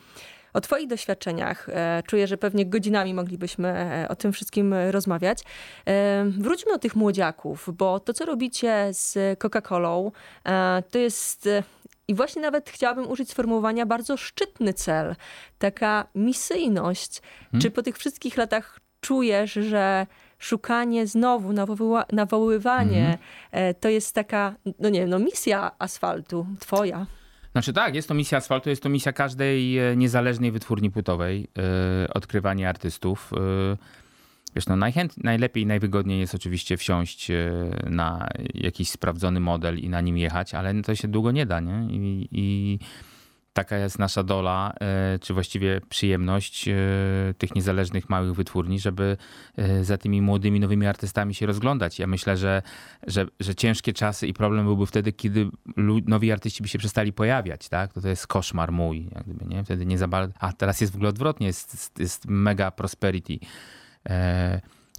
o 0.53 0.61
Twoich 0.61 0.88
doświadczeniach. 0.88 1.68
E, 1.68 2.03
czuję, 2.07 2.26
że 2.26 2.38
pewnie 2.38 2.66
godzinami 2.66 3.14
moglibyśmy 3.14 3.68
e, 3.68 4.09
o 4.09 4.16
tym 4.16 4.33
wszystkim 4.33 4.74
rozmawiać. 4.74 5.42
E, 5.87 6.24
wróćmy 6.24 6.72
do 6.72 6.79
tych 6.79 6.96
młodziaków, 6.96 7.68
bo 7.72 8.00
to, 8.00 8.12
co 8.12 8.24
robicie 8.24 8.88
z 8.90 9.38
Coca-Colą, 9.38 10.11
to 10.90 10.98
jest 10.98 11.48
i 12.11 12.14
właśnie 12.14 12.42
nawet 12.42 12.70
chciałabym 12.70 13.09
użyć 13.09 13.31
sformułowania 13.31 13.87
bardzo 13.87 14.16
szczytny 14.16 14.75
cel, 14.75 15.16
taka 15.59 16.07
misyjność. 16.14 17.20
Hmm. 17.20 17.61
Czy 17.62 17.70
po 17.70 17.83
tych 17.83 17.99
wszystkich 17.99 18.37
latach 18.37 18.81
czujesz, 19.01 19.53
że 19.53 20.07
szukanie 20.38 21.07
znowu, 21.07 21.53
nawoływa, 21.53 22.05
nawoływanie 22.12 23.18
hmm. 23.51 23.75
to 23.81 23.88
jest 23.88 24.14
taka, 24.14 24.55
no 24.79 24.88
nie 24.88 25.07
no 25.07 25.18
misja 25.18 25.70
asfaltu, 25.79 26.46
twoja? 26.61 27.07
Znaczy 27.53 27.73
tak, 27.73 27.94
jest 27.94 28.09
to 28.09 28.14
misja 28.14 28.38
asfaltu, 28.38 28.70
jest 28.70 28.83
to 28.83 28.88
misja 28.88 29.12
każdej 29.12 29.79
e, 29.79 29.96
niezależnej 29.96 30.53
wytwórni 30.53 30.90
płytowej, 30.90 31.40
yy, 31.40 32.12
odkrywanie 32.14 32.68
artystów. 32.68 33.31
Yy, 33.33 33.77
wiesz, 34.54 34.66
no 34.66 34.76
najchęt, 34.76 35.24
najlepiej, 35.24 35.66
najwygodniej 35.66 36.20
jest 36.20 36.34
oczywiście 36.34 36.76
wsiąść 36.76 37.28
na 37.90 38.28
jakiś 38.54 38.90
sprawdzony 38.90 39.40
model 39.40 39.78
i 39.78 39.88
na 39.88 40.00
nim 40.00 40.18
jechać, 40.18 40.54
ale 40.54 40.82
to 40.82 40.94
się 40.94 41.08
długo 41.08 41.30
nie 41.30 41.46
da, 41.46 41.60
nie? 41.60 41.86
I, 41.90 42.28
i 42.32 42.78
taka 43.52 43.76
jest 43.76 43.98
nasza 43.98 44.22
dola, 44.22 44.72
e, 44.80 45.18
czy 45.18 45.34
właściwie 45.34 45.80
przyjemność 45.88 46.68
e, 46.68 46.74
tych 47.38 47.54
niezależnych 47.54 48.10
małych 48.10 48.34
wytwórni, 48.34 48.78
żeby 48.78 49.16
e, 49.56 49.84
za 49.84 49.98
tymi 49.98 50.22
młodymi, 50.22 50.60
nowymi 50.60 50.86
artystami 50.86 51.34
się 51.34 51.46
rozglądać. 51.46 51.98
Ja 51.98 52.06
myślę, 52.06 52.36
że, 52.36 52.62
że, 53.06 53.26
że 53.40 53.54
ciężkie 53.54 53.92
czasy 53.92 54.26
i 54.26 54.34
problem 54.34 54.64
byłby 54.64 54.86
wtedy, 54.86 55.12
kiedy 55.12 55.50
nowi 56.06 56.32
artyści 56.32 56.62
by 56.62 56.68
się 56.68 56.78
przestali 56.78 57.12
pojawiać, 57.12 57.68
tak? 57.68 57.92
To, 57.92 58.00
to 58.00 58.08
jest 58.08 58.26
koszmar 58.26 58.72
mój, 58.72 59.08
jak 59.14 59.24
gdyby, 59.24 59.54
nie? 59.54 59.64
Wtedy 59.64 59.86
nie 59.86 59.98
za 59.98 60.08
bardzo... 60.08 60.34
A 60.38 60.52
teraz 60.52 60.80
jest 60.80 60.92
w 60.92 60.96
ogóle 60.96 61.10
odwrotnie, 61.10 61.46
jest, 61.46 61.98
jest 61.98 62.26
mega 62.26 62.70
prosperity. 62.70 63.38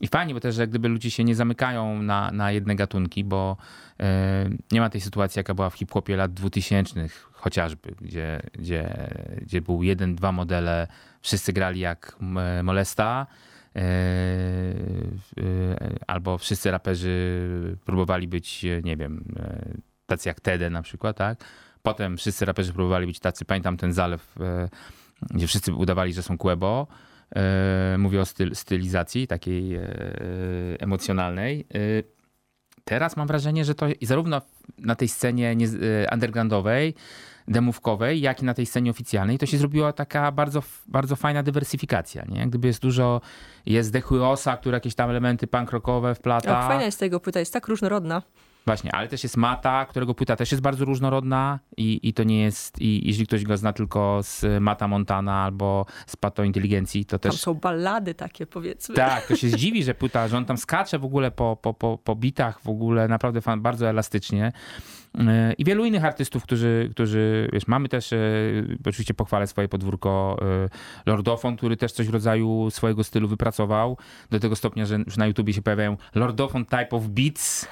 I 0.01 0.07
fajnie, 0.07 0.33
bo 0.33 0.39
też, 0.39 0.55
że 0.55 0.67
gdyby 0.67 0.87
ludzie 0.87 1.11
się 1.11 1.23
nie 1.23 1.35
zamykają 1.35 2.01
na, 2.01 2.31
na 2.31 2.51
jedne 2.51 2.75
gatunki, 2.75 3.23
bo 3.23 3.57
e, 3.99 4.49
nie 4.71 4.79
ma 4.79 4.89
tej 4.89 5.01
sytuacji, 5.01 5.39
jaka 5.39 5.53
była 5.53 5.69
w 5.69 5.73
hip-hopie 5.73 6.15
lat 6.15 6.33
2000 6.33 7.07
chociażby, 7.31 7.95
gdzie, 8.01 8.41
gdzie, 8.53 9.09
gdzie 9.41 9.61
był 9.61 9.83
jeden, 9.83 10.15
dwa 10.15 10.31
modele, 10.31 10.87
wszyscy 11.21 11.53
grali 11.53 11.79
jak 11.79 12.15
Molesta, 12.63 13.27
e, 13.75 13.79
e, 13.79 13.83
albo 16.07 16.37
wszyscy 16.37 16.71
raperzy 16.71 17.77
próbowali 17.85 18.27
być, 18.27 18.65
nie 18.83 18.97
wiem, 18.97 19.35
tacy 20.05 20.29
jak 20.29 20.39
Tede 20.39 20.69
na 20.69 20.81
przykład, 20.81 21.17
tak? 21.17 21.43
Potem 21.81 22.17
wszyscy 22.17 22.45
raperzy 22.45 22.73
próbowali 22.73 23.07
być 23.07 23.19
tacy, 23.19 23.45
pamiętam 23.45 23.77
ten 23.77 23.93
zalew, 23.93 24.35
gdzie 25.29 25.47
wszyscy 25.47 25.73
udawali, 25.73 26.13
że 26.13 26.23
są 26.23 26.37
Quebo, 26.37 26.87
E, 26.87 27.10
mówię 27.97 28.21
o 28.21 28.25
styl, 28.25 28.55
stylizacji 28.55 29.27
takiej 29.27 29.75
e, 29.75 29.81
emocjonalnej. 30.79 31.67
E, 31.73 31.77
teraz 32.83 33.17
mam 33.17 33.27
wrażenie, 33.27 33.65
że 33.65 33.75
to 33.75 33.87
zarówno 34.01 34.41
na 34.77 34.95
tej 34.95 35.07
scenie 35.07 35.55
undergroundowej, 36.13 36.95
demówkowej, 37.47 38.21
jak 38.21 38.41
i 38.41 38.45
na 38.45 38.53
tej 38.53 38.65
scenie 38.65 38.91
oficjalnej, 38.91 39.37
to 39.37 39.45
się 39.45 39.57
zrobiła 39.57 39.93
taka 39.93 40.31
bardzo, 40.31 40.63
bardzo 40.87 41.15
fajna 41.15 41.43
dywersyfikacja. 41.43 42.25
Nie? 42.27 42.47
Gdyby 42.47 42.67
jest 42.67 42.81
dużo, 42.81 43.21
jest 43.65 43.91
Dechuosa, 43.91 44.57
który 44.57 44.75
jakieś 44.75 44.95
tam 44.95 45.09
elementy 45.09 45.47
punk 45.47 45.71
rockowe 45.71 46.15
wplata. 46.15 46.67
fajna 46.67 46.83
jest 46.83 46.99
tego 46.99 47.19
płyta, 47.19 47.39
jest 47.39 47.53
tak 47.53 47.67
różnorodna. 47.67 48.21
Właśnie, 48.65 48.95
ale 48.95 49.07
też 49.07 49.23
jest 49.23 49.37
Mata, 49.37 49.85
którego 49.85 50.13
płyta 50.13 50.35
też 50.35 50.51
jest 50.51 50.61
bardzo 50.61 50.85
różnorodna 50.85 51.59
i, 51.77 51.99
i 52.03 52.13
to 52.13 52.23
nie 52.23 52.41
jest, 52.41 52.81
i 52.81 53.07
jeśli 53.07 53.27
ktoś 53.27 53.43
go 53.43 53.57
zna 53.57 53.73
tylko 53.73 54.19
z 54.23 54.61
Mata 54.61 54.87
Montana 54.87 55.43
albo 55.43 55.85
z 56.07 56.15
Pato 56.15 56.43
Inteligencji, 56.43 57.05
to 57.05 57.19
Tam 57.19 57.31
też... 57.31 57.41
są 57.41 57.53
ballady 57.53 58.13
takie, 58.13 58.45
powiedzmy. 58.45 58.95
Tak, 58.95 59.27
to 59.27 59.35
się 59.35 59.49
zdziwi, 59.49 59.83
że 59.83 59.93
płyta, 59.93 60.27
że 60.27 60.37
on 60.37 60.45
tam 60.45 60.57
skacze 60.57 60.99
w 60.99 61.05
ogóle 61.05 61.31
po, 61.31 61.57
po, 61.61 61.73
po, 61.73 61.97
po 61.97 62.15
bitach, 62.15 62.61
w 62.61 62.69
ogóle 62.69 63.07
naprawdę 63.07 63.41
fan, 63.41 63.61
bardzo 63.61 63.89
elastycznie. 63.89 64.51
Yy, 65.15 65.23
I 65.57 65.65
wielu 65.65 65.85
innych 65.85 66.05
artystów, 66.05 66.43
którzy, 66.43 66.89
którzy 66.91 67.49
wiesz, 67.53 67.67
mamy 67.67 67.89
też, 67.89 68.11
yy, 68.11 68.77
oczywiście 68.85 69.13
pochwalę 69.13 69.47
swoje 69.47 69.67
podwórko, 69.67 70.37
yy, 70.41 70.69
Lordofon, 71.05 71.57
który 71.57 71.77
też 71.77 71.91
coś 71.91 72.07
w 72.07 72.13
rodzaju 72.13 72.69
swojego 72.71 73.03
stylu 73.03 73.27
wypracował, 73.27 73.97
do 74.29 74.39
tego 74.39 74.55
stopnia, 74.55 74.85
że 74.85 74.95
już 75.05 75.17
na 75.17 75.27
YouTubie 75.27 75.53
się 75.53 75.61
pojawiają 75.61 75.97
Lordofon 76.15 76.65
type 76.65 76.89
of 76.89 77.07
beats. 77.07 77.67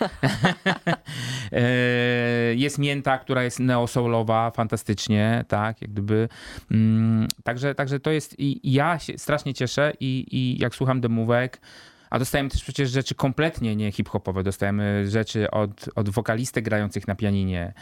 Jest 2.56 2.80
Mięta, 2.80 3.17
która 3.17 3.43
jest 3.43 3.60
neo-soulowa, 3.60 4.52
fantastycznie, 4.56 5.45
tak, 5.47 5.82
jak 5.82 5.91
gdyby. 5.91 6.30
Mm, 6.71 7.28
Także, 7.43 7.75
także 7.75 7.99
to 7.99 8.12
jest, 8.12 8.39
i 8.39 8.60
i 8.63 8.73
ja 8.73 8.99
się 8.99 9.17
strasznie 9.17 9.54
cieszę 9.54 9.93
i, 9.99 10.25
i 10.32 10.62
jak 10.62 10.75
słucham 10.75 11.02
demówek, 11.02 11.62
a 12.10 12.19
dostajemy 12.19 12.50
też 12.50 12.63
przecież 12.63 12.89
rzeczy 12.91 13.15
kompletnie 13.15 13.76
nie 13.76 13.91
hip-hopowe, 13.91 14.43
dostajemy 14.43 15.10
rzeczy 15.10 15.52
od, 15.52 15.89
od 15.95 16.10
wokalistek 16.10 16.63
grających 16.63 17.08
na 17.08 17.15
pianinie. 17.15 17.74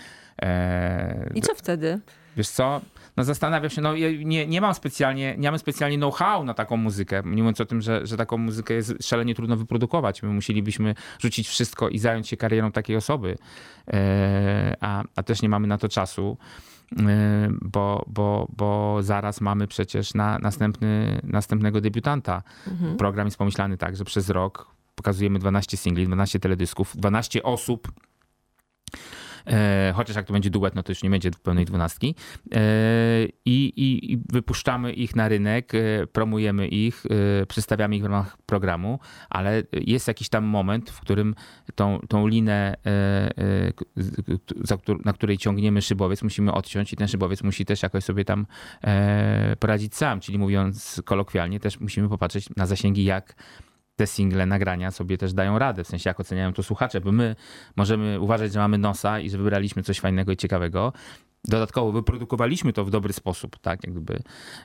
E, 0.42 1.30
I 1.36 1.42
co 1.42 1.56
wtedy? 1.56 2.00
Wiesz 2.38 2.50
co? 2.50 2.82
No 3.18 3.24
zastanawiam 3.24 3.70
się, 3.70 3.82
no 3.82 3.94
nie, 4.26 4.48
nie 4.48 4.62
mam 4.62 4.74
specjalnie, 4.74 5.36
nie 5.38 5.48
mamy 5.48 5.60
specjalnie 5.60 5.98
know-how 5.98 6.44
na 6.44 6.54
taką 6.54 6.78
muzykę, 6.78 7.22
nie 7.26 7.44
mówiąc 7.44 7.62
o 7.62 7.66
tym, 7.66 7.82
że, 7.82 8.08
że 8.08 8.18
taką 8.18 8.38
muzykę 8.38 8.74
jest 8.74 8.94
szalenie 9.02 9.36
trudno 9.36 9.58
wyprodukować. 9.58 10.24
My 10.24 10.30
musielibyśmy 10.30 10.96
rzucić 11.20 11.48
wszystko 11.48 11.90
i 11.90 12.00
zająć 12.00 12.28
się 12.28 12.38
karierą 12.38 12.72
takiej 12.72 12.96
osoby, 12.96 13.38
e, 13.88 14.76
a, 14.82 15.04
a 15.16 15.24
też 15.24 15.42
nie 15.42 15.50
mamy 15.50 15.68
na 15.68 15.78
to 15.78 15.90
czasu. 15.90 16.38
E, 17.00 17.50
Bo, 17.62 18.06
bo, 18.08 18.48
bo 18.58 18.98
zaraz 19.02 19.42
mamy 19.42 19.68
przecież 19.68 20.14
na 20.14 20.40
następny, 20.40 21.22
następnego 21.24 21.82
debiutanta. 21.82 22.44
Program 22.98 23.28
jest 23.28 23.38
pomyślany 23.38 23.78
tak, 23.78 23.96
że 23.96 24.06
przez 24.06 24.30
rok 24.30 24.68
pokazujemy 24.96 25.40
12 25.40 25.78
singli, 25.78 26.06
12 26.06 26.40
teledysków, 26.40 26.98
12 26.98 27.44
osób. 27.44 27.92
E, 29.48 29.94
chociaż 29.96 30.16
jak 30.16 30.26
to 30.26 30.34
będzie 30.34 30.50
duet, 30.50 30.76
no 30.76 30.84
to 30.84 30.92
już 30.92 31.04
nie 31.04 31.10
będzie 31.10 31.32
pełnej 31.32 31.66
dwunastki. 31.66 32.16
E, 32.54 32.60
i, 33.46 33.74
i, 33.76 34.14
I 34.14 34.20
wypuszczamy 34.32 34.94
ich 34.94 35.16
na 35.16 35.28
rynek, 35.30 35.76
e, 35.76 36.08
promujemy 36.08 36.68
ich, 36.68 37.04
przedstawiamy 37.48 37.96
ich 37.96 38.02
w 38.02 38.06
ramach 38.06 38.38
programu, 38.46 39.00
ale 39.30 39.64
jest 39.72 40.08
jakiś 40.08 40.30
tam 40.30 40.44
moment, 40.44 40.90
w 40.90 41.02
którym 41.02 41.36
tą, 41.76 42.00
tą 42.10 42.28
linę, 42.28 42.76
na 45.06 45.14
której 45.14 45.38
ciągniemy 45.38 45.82
szybowiec, 45.82 46.24
musimy 46.24 46.54
odciąć 46.54 46.94
i 46.94 46.96
ten 46.96 47.08
szybowiec 47.08 47.44
musi 47.44 47.66
też 47.66 47.84
jakoś 47.84 48.04
sobie 48.04 48.26
tam 48.26 48.46
poradzić 49.60 49.96
sam. 49.96 50.20
Czyli 50.20 50.40
mówiąc 50.40 51.02
kolokwialnie, 51.06 51.60
też 51.60 51.80
musimy 51.80 52.10
popatrzeć 52.10 52.50
na 52.58 52.66
zasięgi, 52.66 53.04
jak 53.04 53.36
te 53.98 54.08
single, 54.08 54.46
nagrania 54.46 54.92
sobie 54.92 55.18
też 55.18 55.34
dają 55.34 55.60
radę, 55.60 55.84
w 55.84 55.88
sensie 55.88 56.10
jak 56.10 56.20
oceniają 56.20 56.54
to 56.54 56.64
słuchacze, 56.64 57.02
bo 57.02 57.12
my 57.12 57.36
możemy 57.76 58.20
uważać, 58.20 58.54
że 58.54 58.60
mamy 58.60 58.78
nosa 58.78 59.20
i 59.20 59.30
że 59.30 59.38
wybraliśmy 59.38 59.84
coś 59.84 60.00
fajnego 60.00 60.32
i 60.32 60.38
ciekawego. 60.38 60.94
Dodatkowo 61.44 61.92
wyprodukowaliśmy 61.92 62.74
to 62.74 62.86
w 62.86 62.90
dobry 62.90 63.14
sposób, 63.14 63.60
tak, 63.60 63.84
jak 63.84 63.94
gdyby, 63.94 64.20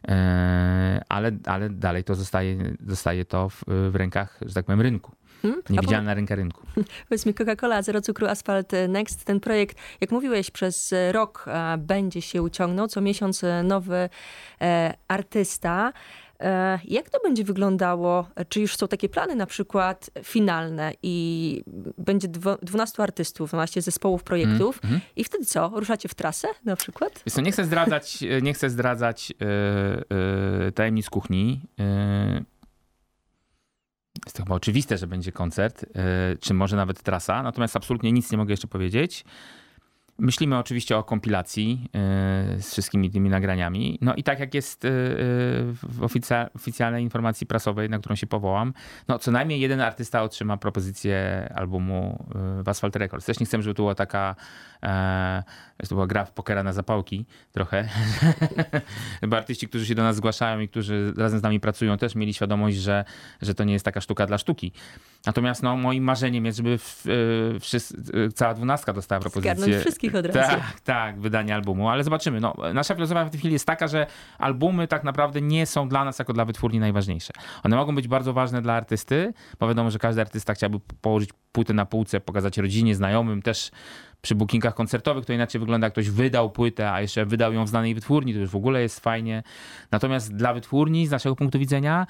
e, 0.08 1.02
ale, 1.08 1.32
ale 1.44 1.70
dalej 1.70 2.04
to 2.04 2.14
zostaje, 2.14 2.74
zostaje 2.86 3.24
to 3.24 3.48
w, 3.48 3.64
w 3.90 3.96
rękach, 3.96 4.38
że 4.46 4.54
tak 4.54 4.64
powiem, 4.64 4.80
rynku. 4.80 5.12
Hmm? 5.42 5.62
A 5.68 5.72
Niewidzialna 5.72 6.14
ręka 6.14 6.34
rynku. 6.34 6.66
Powiedz 7.08 7.26
mi, 7.26 7.34
Coca-Cola, 7.34 7.82
Zero 7.82 8.00
Cukru, 8.00 8.26
Asfalt 8.26 8.72
Next. 8.88 9.24
Ten 9.24 9.40
projekt, 9.40 9.78
jak 10.00 10.10
mówiłeś, 10.10 10.50
przez 10.50 10.94
rok 11.12 11.44
e, 11.46 11.78
będzie 11.78 12.22
się 12.22 12.42
uciągnął. 12.42 12.88
Co 12.88 13.00
miesiąc 13.00 13.44
e, 13.44 13.62
nowy 13.62 14.08
e, 14.60 14.94
artysta. 15.08 15.92
E, 16.42 16.78
Jak 16.84 17.10
to 17.10 17.18
będzie 17.24 17.44
wyglądało? 17.44 18.26
Czy 18.48 18.60
już 18.60 18.76
są 18.76 18.88
takie 18.88 19.08
plany 19.08 19.34
na 19.36 19.46
przykład 19.46 20.10
finalne 20.22 20.92
i 21.02 21.64
będzie 21.98 22.28
dwo- 22.28 22.58
12 22.62 23.02
artystów, 23.02 23.48
12 23.50 23.82
zespołów, 23.82 24.24
projektów 24.24 24.80
Mhm. 24.84 25.00
i 25.16 25.24
wtedy 25.24 25.44
co? 25.44 25.72
Ruszacie 25.74 26.08
w 26.08 26.14
trasę 26.14 26.48
na 26.64 26.76
przykład? 26.76 27.22
Wiesz 27.26 27.36
nie 27.36 27.52
chcę 27.52 27.64
zdradzać, 27.64 28.18
nie 28.42 28.54
chcę 28.54 28.70
zdradzać 28.70 29.32
e, 29.32 30.66
e, 30.66 30.72
tajemnic 30.72 31.10
kuchni. 31.10 31.60
E, 31.80 32.44
jest 34.26 34.36
to 34.36 34.42
chyba 34.42 34.54
oczywiste, 34.54 34.98
że 34.98 35.06
będzie 35.06 35.32
koncert, 35.32 35.84
e, 35.94 36.36
czy 36.40 36.54
może 36.54 36.76
nawet 36.76 37.02
trasa, 37.02 37.42
natomiast 37.42 37.76
absolutnie 37.76 38.12
nic 38.12 38.32
nie 38.32 38.38
mogę 38.38 38.52
jeszcze 38.52 38.68
powiedzieć. 38.68 39.24
Myślimy 40.22 40.58
oczywiście 40.58 40.96
o 40.96 41.04
kompilacji 41.04 41.88
e, 41.94 41.98
z 42.60 42.70
wszystkimi 42.70 43.10
tymi 43.10 43.30
nagraniami. 43.30 43.98
No 44.00 44.14
i 44.14 44.22
tak 44.22 44.40
jak 44.40 44.54
jest 44.54 44.84
e, 44.84 44.88
e, 44.88 44.92
w 45.72 46.00
oficja- 46.00 46.48
oficjalnej 46.54 47.02
informacji 47.02 47.46
prasowej, 47.46 47.90
na 47.90 47.98
którą 47.98 48.14
się 48.14 48.26
powołam, 48.26 48.72
no 49.08 49.18
co 49.18 49.30
najmniej 49.30 49.60
jeden 49.60 49.80
artysta 49.80 50.22
otrzyma 50.22 50.56
propozycję 50.56 51.48
albumu 51.54 52.26
w 52.62 52.68
Asphalt 52.68 52.96
Records. 52.96 53.26
Też 53.26 53.40
nie 53.40 53.46
chcę, 53.46 53.62
żeby 53.62 53.74
to 53.74 53.82
była 53.82 53.94
taka, 53.94 54.36
że 55.80 55.88
to 55.88 55.94
była 55.94 56.06
gra 56.06 56.24
w 56.24 56.32
pokera 56.32 56.62
na 56.62 56.72
zapałki 56.72 57.26
trochę. 57.52 57.88
Bo 59.28 59.36
artyści, 59.36 59.68
którzy 59.68 59.86
się 59.86 59.94
do 59.94 60.02
nas 60.02 60.16
zgłaszają 60.16 60.60
i 60.60 60.68
którzy 60.68 61.12
razem 61.16 61.38
z 61.38 61.42
nami 61.42 61.60
pracują, 61.60 61.98
też 61.98 62.14
mieli 62.14 62.34
świadomość, 62.34 62.76
że, 62.76 63.04
że 63.42 63.54
to 63.54 63.64
nie 63.64 63.72
jest 63.72 63.84
taka 63.84 64.00
sztuka 64.00 64.26
dla 64.26 64.38
sztuki. 64.38 64.72
Natomiast 65.26 65.62
no, 65.62 65.76
moim 65.76 66.04
marzeniem 66.04 66.46
jest, 66.46 66.56
żeby 66.56 66.78
w, 66.78 67.06
e, 67.56 67.60
wszyscy, 67.60 67.96
e, 68.26 68.32
cała 68.32 68.54
dwunastka 68.54 68.92
dostała 68.92 69.20
propozycję. 69.20 69.54
Zgarnąć 69.54 69.80
wszystkich 69.80 70.14
od 70.14 70.26
razu. 70.26 70.38
Tak, 70.38 70.80
tak, 70.80 71.20
wydanie 71.20 71.54
albumu, 71.54 71.88
ale 71.88 72.04
zobaczymy. 72.04 72.40
No, 72.40 72.54
nasza 72.74 72.94
filozofia 72.94 73.24
w 73.24 73.30
tej 73.30 73.38
chwili 73.38 73.52
jest 73.52 73.66
taka, 73.66 73.88
że 73.88 74.06
albumy 74.38 74.88
tak 74.88 75.04
naprawdę 75.04 75.40
nie 75.40 75.66
są 75.66 75.88
dla 75.88 76.04
nas 76.04 76.18
jako 76.18 76.32
dla 76.32 76.44
wytwórni 76.44 76.80
najważniejsze. 76.80 77.32
One 77.62 77.76
mogą 77.76 77.94
być 77.94 78.08
bardzo 78.08 78.32
ważne 78.32 78.62
dla 78.62 78.74
artysty, 78.74 79.32
bo 79.60 79.68
wiadomo, 79.68 79.90
że 79.90 79.98
każdy 79.98 80.20
artysta 80.20 80.54
chciałby 80.54 80.80
położyć 81.00 81.30
płytę 81.52 81.74
na 81.74 81.86
półce, 81.86 82.20
pokazać 82.20 82.58
rodzinie, 82.58 82.94
znajomym, 82.94 83.42
też 83.42 83.70
przy 84.22 84.34
bookingach 84.34 84.74
koncertowych 84.74 85.26
to 85.26 85.32
inaczej 85.32 85.60
wygląda, 85.60 85.86
jak 85.86 85.92
ktoś 85.92 86.10
wydał 86.10 86.50
płytę, 86.50 86.92
a 86.92 87.00
jeszcze 87.00 87.26
wydał 87.26 87.52
ją 87.52 87.64
w 87.64 87.68
znanej 87.68 87.94
wytwórni, 87.94 88.34
to 88.34 88.38
już 88.38 88.50
w 88.50 88.56
ogóle 88.56 88.82
jest 88.82 89.00
fajnie. 89.00 89.42
Natomiast 89.90 90.36
dla 90.36 90.54
wytwórni, 90.54 91.06
z 91.06 91.10
naszego 91.10 91.36
punktu 91.36 91.58
widzenia, 91.58 92.06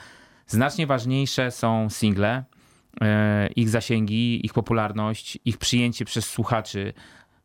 znacznie 0.46 0.86
ważniejsze 0.86 1.50
są 1.50 1.90
single, 1.90 2.44
ich 3.56 3.68
zasięgi, 3.68 4.46
ich 4.46 4.52
popularność, 4.52 5.38
ich 5.44 5.58
przyjęcie 5.58 6.04
przez 6.04 6.24
słuchaczy, 6.26 6.92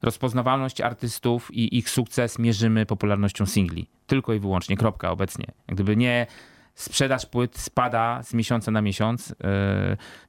rozpoznawalność 0.01 0.81
artystów 0.81 1.53
i 1.53 1.77
ich 1.77 1.89
sukces 1.89 2.39
mierzymy 2.39 2.85
popularnością 2.85 3.45
singli. 3.45 3.87
Tylko 4.07 4.33
i 4.33 4.39
wyłącznie, 4.39 4.77
kropka 4.77 5.11
obecnie. 5.11 5.45
Jak 5.67 5.75
gdyby 5.75 5.95
nie 5.97 6.27
sprzedaż 6.75 7.25
płyt 7.25 7.57
spada 7.57 8.23
z 8.23 8.33
miesiąca 8.33 8.71
na 8.71 8.81
miesiąc. 8.81 9.29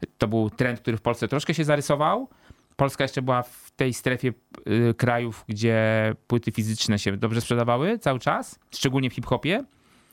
Yy, 0.01 0.09
To 0.19 0.29
był 0.29 0.51
trend, 0.51 0.81
który 0.81 0.97
w 0.97 1.01
Polsce 1.01 1.29
troszkę 1.29 1.55
się 1.55 1.65
zarysował. 1.65 2.29
Polska 2.77 3.05
jeszcze 3.05 3.23
była 3.23 3.43
w 3.43 3.71
tej 3.77 3.95
strefie 3.95 4.33
yy, 4.67 4.95
krajów, 4.95 5.45
gdzie 5.49 6.15
płyty 6.27 6.53
fizyczne 6.53 6.99
się 6.99 7.17
dobrze 7.17 7.41
sprzedawały 7.41 7.99
cały 7.99 8.19
czas, 8.19 8.59
szczególnie 8.71 9.11
w 9.11 9.15
hip-hopie, 9.15 9.65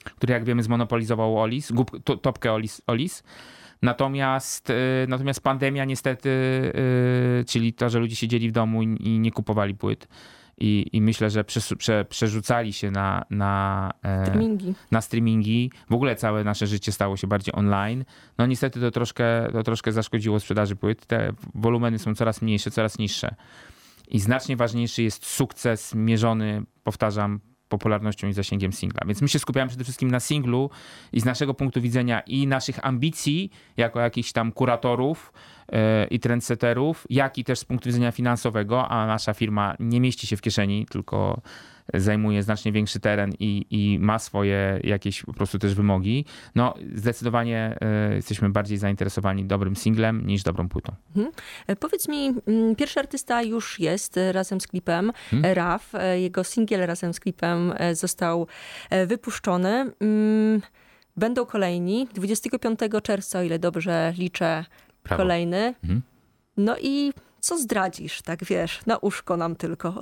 który 0.03 0.33
jak 0.33 0.43
wiemy 0.43 0.63
zmonopolizował 0.63 1.41
Olis, 1.41 1.71
topkę 2.21 2.53
Olis. 2.53 2.81
Olis. 2.87 3.23
Natomiast, 3.81 4.69
yy, 4.69 4.75
natomiast 5.07 5.41
pandemia 5.41 5.85
niestety, 5.85 6.29
yy, 7.38 7.45
czyli 7.47 7.73
to, 7.73 7.89
że 7.89 7.99
ludzie 7.99 8.15
siedzieli 8.15 8.49
w 8.49 8.51
domu 8.51 8.81
i, 8.81 9.19
nie 9.19 9.31
kupowali 9.31 9.75
płyt 9.75 10.07
i, 10.57 10.85
i 10.93 11.01
myślę, 11.01 11.29
że 11.29 11.43
prze, 11.43 12.05
przerzucali 12.05 12.73
się 12.73 12.91
na, 12.91 13.25
na, 13.29 13.91
e, 14.03 14.25
Streamingi. 14.25 14.73
na 14.91 15.01
streamingi. 15.01 15.71
W 15.89 15.93
ogóle 15.93 16.15
całe 16.15 16.43
nasze 16.43 16.67
życie 16.67 16.91
stało 16.91 17.17
się 17.17 17.27
bardziej 17.27 17.55
online. 17.55 18.05
No 18.38 18.45
niestety 18.45 18.81
to 18.81 18.91
troszkę, 18.91 19.49
to 19.51 19.63
troszkę 19.63 19.91
zaszkodziło 19.91 20.39
sprzedaży 20.39 20.75
płyt. 20.75 21.05
Te 21.05 21.33
wolumeny 21.55 21.99
są 21.99 22.15
coraz 22.15 22.41
mniejsze, 22.41 22.71
coraz 22.71 22.97
niższe. 22.97 23.35
I 24.07 24.19
znacznie 24.19 24.55
ważniejszy 24.55 25.03
jest 25.03 25.25
sukces 25.25 25.95
mierzony, 25.95 26.63
powtarzam, 26.83 27.39
popularnością 27.69 28.28
i 28.28 28.34
zasięgiem 28.34 28.73
singla. 28.73 29.01
Więc 29.08 29.21
my 29.21 29.28
się 29.28 29.39
skupiamy 29.39 29.69
przede 29.69 29.84
wszystkim 29.84 30.12
na 30.12 30.19
singlu 30.19 30.69
i 31.13 31.21
z 31.21 31.25
naszego 31.25 31.54
punktu 31.54 31.82
widzenia 31.82 32.19
i 32.19 32.47
naszych 32.47 32.86
ambicji 32.86 33.51
jako 33.78 33.99
jakichś 33.99 34.32
tam 34.32 34.51
kuratorów 34.51 35.34
e, 35.71 36.08
i 36.08 36.19
trendsetterów, 36.19 37.06
jak 37.10 37.38
i 37.38 37.43
też 37.43 37.60
z 37.60 37.65
punktu 37.65 37.89
widzenia 37.89 38.12
finansowego, 38.12 38.88
a 38.88 39.08
nasza 39.08 39.34
firma 39.34 39.75
nie 39.80 40.01
mieści 40.01 40.28
się 40.28 40.38
w 40.38 40.41
kieszeni, 40.41 40.86
tylko 40.86 41.41
zajmuje 41.93 42.43
znacznie 42.43 42.71
większy 42.71 42.99
teren 42.99 43.33
i, 43.39 43.65
i 43.69 43.99
ma 43.99 44.19
swoje 44.19 44.79
jakieś 44.83 45.23
po 45.23 45.33
prostu 45.33 45.59
też 45.59 45.75
wymogi. 45.75 46.25
No 46.55 46.73
zdecydowanie 46.95 47.77
e, 47.81 48.15
jesteśmy 48.15 48.49
bardziej 48.49 48.77
zainteresowani 48.77 49.45
dobrym 49.45 49.75
singlem 49.75 50.27
niż 50.27 50.43
dobrą 50.43 50.69
płytą. 50.69 50.93
E, 51.67 51.75
Powiedz 51.75 52.07
mi, 52.07 52.33
mm, 52.47 52.75
pierwszy 52.75 52.99
artysta 52.99 53.43
już 53.43 53.79
jest 53.79 54.17
e, 54.17 54.31
razem 54.31 54.61
z 54.61 54.67
klipem, 54.67 55.11
Hmm? 55.31 55.53
Raf. 55.53 55.91
Jego 56.15 56.43
singiel 56.43 56.85
razem 56.85 57.13
z 57.13 57.19
klipem 57.19 57.73
został 57.93 58.47
wypuszczony. 59.07 59.91
Mm, 59.99 60.61
Będą 61.17 61.45
kolejni. 61.45 62.07
25 62.13 62.79
czerwca, 63.03 63.39
o 63.39 63.43
ile 63.43 63.59
dobrze 63.59 64.13
liczę, 64.17 64.65
Brawo. 65.03 65.23
kolejny. 65.23 65.73
Mhm. 65.83 66.01
No 66.57 66.75
i 66.81 67.13
co 67.45 67.58
zdradzisz, 67.58 68.21
tak 68.21 68.43
wiesz, 68.43 68.86
na 68.86 68.97
uszko 68.97 69.38
nam 69.38 69.55
tylko? 69.55 70.01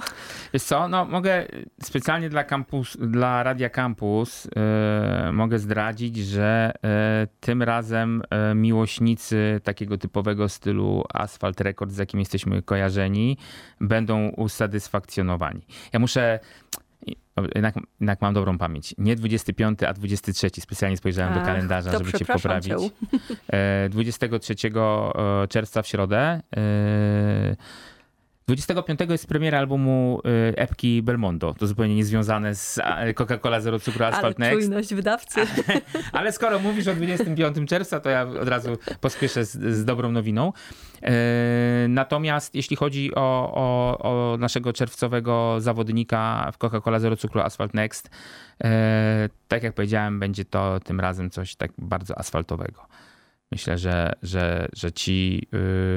Wiesz 0.54 0.64
co, 0.64 0.88
no 0.88 1.06
mogę 1.06 1.48
specjalnie 1.82 2.30
dla, 2.30 2.44
campus, 2.44 2.98
dla 2.98 3.44
Radia 3.44 3.70
Campus 3.70 4.48
e, 4.56 5.32
mogę 5.32 5.60
zdradzić, 5.60 6.18
że 6.18 6.74
e, 6.84 7.28
tym 7.40 7.64
razem 7.64 8.22
e, 8.30 8.56
miłośnicy 8.56 9.62
takiego 9.64 9.98
typowego 9.98 10.50
stylu 10.50 11.04
Asphalt 11.14 11.62
Records, 11.62 11.94
z 11.94 11.98
jakim 11.98 12.20
jesteśmy 12.20 12.62
kojarzeni, 12.62 13.38
będą 13.82 14.30
usatysfakcjonowani. 14.30 15.62
Ja 15.94 16.00
muszę 16.00 16.40
jednak, 17.56 17.76
jednak, 18.00 18.22
mam 18.22 18.34
dobrą 18.34 18.58
pamięć. 18.58 18.96
Nie 18.98 19.16
25, 19.16 19.84
a 19.84 19.94
23. 19.94 20.50
Specjalnie 20.60 20.98
spojrzałem 20.98 21.34
Ach, 21.34 21.40
do 21.40 21.46
kalendarza, 21.46 21.92
żeby 21.92 22.14
cię 22.14 22.26
poprawić. 22.26 22.68
Cię. 22.68 23.90
23 23.90 24.56
czerwca 25.50 25.82
w 25.82 25.88
środę 25.88 26.42
25 28.48 29.00
jest 29.10 29.28
premiera 29.28 29.60
albumu 29.60 30.22
y, 30.26 30.58
epki 30.58 31.02
Belmondo. 31.02 31.54
To 31.54 31.68
zupełnie 31.68 31.96
niezwiązane 31.96 32.56
z 32.56 32.80
Coca-Cola 33.16 33.62
Zero 33.62 33.80
Cukru 33.80 34.06
Asphalt 34.06 34.40
Ale 34.40 34.50
Next. 34.50 34.62
czujność 34.62 34.94
wydawcy. 34.94 35.42
Ale 36.12 36.32
skoro 36.32 36.60
mówisz 36.60 36.88
o 36.88 36.96
25 36.96 37.70
czerwca, 37.70 38.00
to 38.00 38.10
ja 38.10 38.22
od 38.22 38.48
razu 38.48 38.78
pospieszę 39.02 39.46
z, 39.46 39.52
z 39.52 39.86
dobrą 39.86 40.12
nowiną. 40.12 40.54
E, 41.02 41.12
natomiast 41.90 42.56
jeśli 42.56 42.76
chodzi 42.76 43.16
o, 43.16 43.52
o, 43.56 43.98
o 44.34 44.38
naszego 44.38 44.74
czerwcowego 44.74 45.56
zawodnika 45.60 46.52
w 46.54 46.58
Coca-Cola 46.58 47.00
Zero 47.00 47.16
Cukru 47.16 47.42
Asphalt 47.42 47.74
Next, 47.74 48.10
e, 48.64 49.30
tak 49.48 49.64
jak 49.64 49.74
powiedziałem, 49.74 50.20
będzie 50.20 50.46
to 50.46 50.80
tym 50.80 51.00
razem 51.00 51.30
coś 51.30 51.56
tak 51.56 51.72
bardzo 51.78 52.20
asfaltowego. 52.20 52.86
Myślę, 53.52 53.78
że, 53.78 54.14
że, 54.24 54.68
że 54.74 54.92
ci 54.92 55.48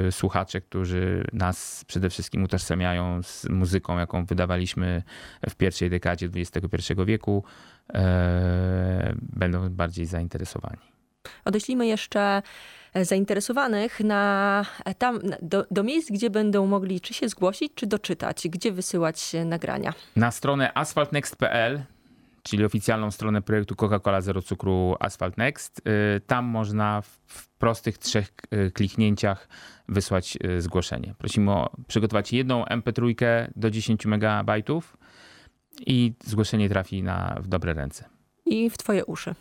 y, 0.09 0.13
słuchacze, 0.13 0.61
którzy 0.61 1.25
nas 1.33 1.85
przede 1.87 2.11
wszystkim 2.11 2.45
utożsamiają 2.45 3.23
z 3.23 3.49
muzyką, 3.49 3.99
jaką 3.99 4.25
wydawaliśmy 4.25 5.03
w 5.51 5.55
pierwszej 5.55 5.91
dekadzie 5.91 6.29
XXI 6.37 6.93
wieku, 7.07 7.45
y, 7.89 7.95
będą 9.23 9.69
bardziej 9.69 10.07
zainteresowani. 10.07 10.97
Odeślimy 11.45 11.87
jeszcze 11.87 12.43
zainteresowanych 13.03 14.01
na, 14.01 14.65
tam, 14.99 15.21
do, 15.43 15.67
do 15.71 15.83
miejsc, 15.83 16.11
gdzie 16.11 16.31
będą 16.31 16.67
mogli 16.67 17.01
czy 17.01 17.15
się 17.15 17.29
zgłosić, 17.29 17.73
czy 17.75 17.87
doczytać, 17.87 18.49
gdzie 18.49 18.73
wysyłać 18.73 19.33
nagrania. 19.45 19.93
Na 20.17 20.31
stronę 20.31 20.79
asphaltnext.pl 20.79 21.83
czyli 22.47 22.65
oficjalną 22.65 23.11
stronę 23.11 23.43
projektu 23.43 23.75
Coca-Cola 23.75 24.23
Zero 24.23 24.43
Cukru 24.43 24.97
Asphalt 25.01 25.37
Next. 25.37 25.79
Y, 25.79 26.21
tam 26.21 26.45
można 26.45 27.03
w 27.03 27.49
prostych 27.59 27.99
trzech 27.99 28.33
y, 28.53 28.71
kliknięciach 28.71 29.49
wysłać 29.89 30.39
y, 30.45 30.63
zgłoszenie. 30.63 31.15
Prosimy 31.19 31.51
o 31.53 31.71
przygotować 31.89 32.33
jedną 32.33 32.65
MP3 32.65 33.15
do 33.57 33.71
10 33.71 34.07
MB 34.07 34.51
i 35.87 36.13
zgłoszenie 36.25 36.69
trafi 36.69 37.03
na, 37.03 37.37
w 37.41 37.49
dobre 37.49 37.75
ręce. 37.75 38.05
I 38.47 38.71
w 38.71 38.79
twoje 38.79 39.05
uszy. 39.05 39.35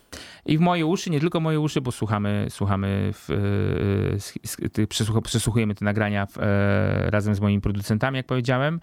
I 0.46 0.58
w 0.58 0.60
moje 0.60 0.86
uszy, 0.86 1.10
nie 1.10 1.20
tylko 1.20 1.40
moje 1.40 1.60
uszy, 1.60 1.80
bo 1.80 1.92
słuchamy, 1.92 2.46
słuchamy 2.50 3.10
w, 3.12 3.28
przesłuchujemy 5.22 5.74
te 5.74 5.84
nagrania 5.84 6.26
w, 6.26 6.36
razem 7.10 7.34
z 7.34 7.40
moimi 7.40 7.60
producentami, 7.60 8.16
jak 8.16 8.26
powiedziałem. 8.26 8.80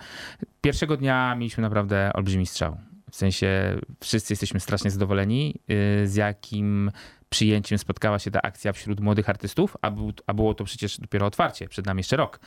Pierwszego 0.62 0.98
dnia 0.98 1.36
mieliśmy 1.36 1.62
naprawdę 1.62 2.12
olbrzymi 2.14 2.46
strzał. 2.46 2.78
W 3.14 3.16
sensie 3.16 3.80
wszyscy 4.00 4.34
jesteśmy 4.34 4.60
strasznie 4.60 4.92
zadowoleni, 4.92 5.56
y, 6.04 6.08
z 6.08 6.16
jakim 6.16 6.92
przyjęciem 7.30 7.78
spotkała 7.78 8.20
się 8.20 8.32
ta 8.32 8.42
akcja 8.42 8.74
wśród 8.74 9.00
młodych 9.00 9.30
artystów, 9.30 9.78
a, 9.82 9.92
był, 9.92 10.14
a 10.28 10.34
było 10.34 10.54
to 10.54 10.64
przecież 10.64 11.00
dopiero 11.00 11.26
otwarcie, 11.26 11.68
przed 11.68 11.86
nami 11.86 12.00
jeszcze 12.00 12.18
rok. 12.18 12.40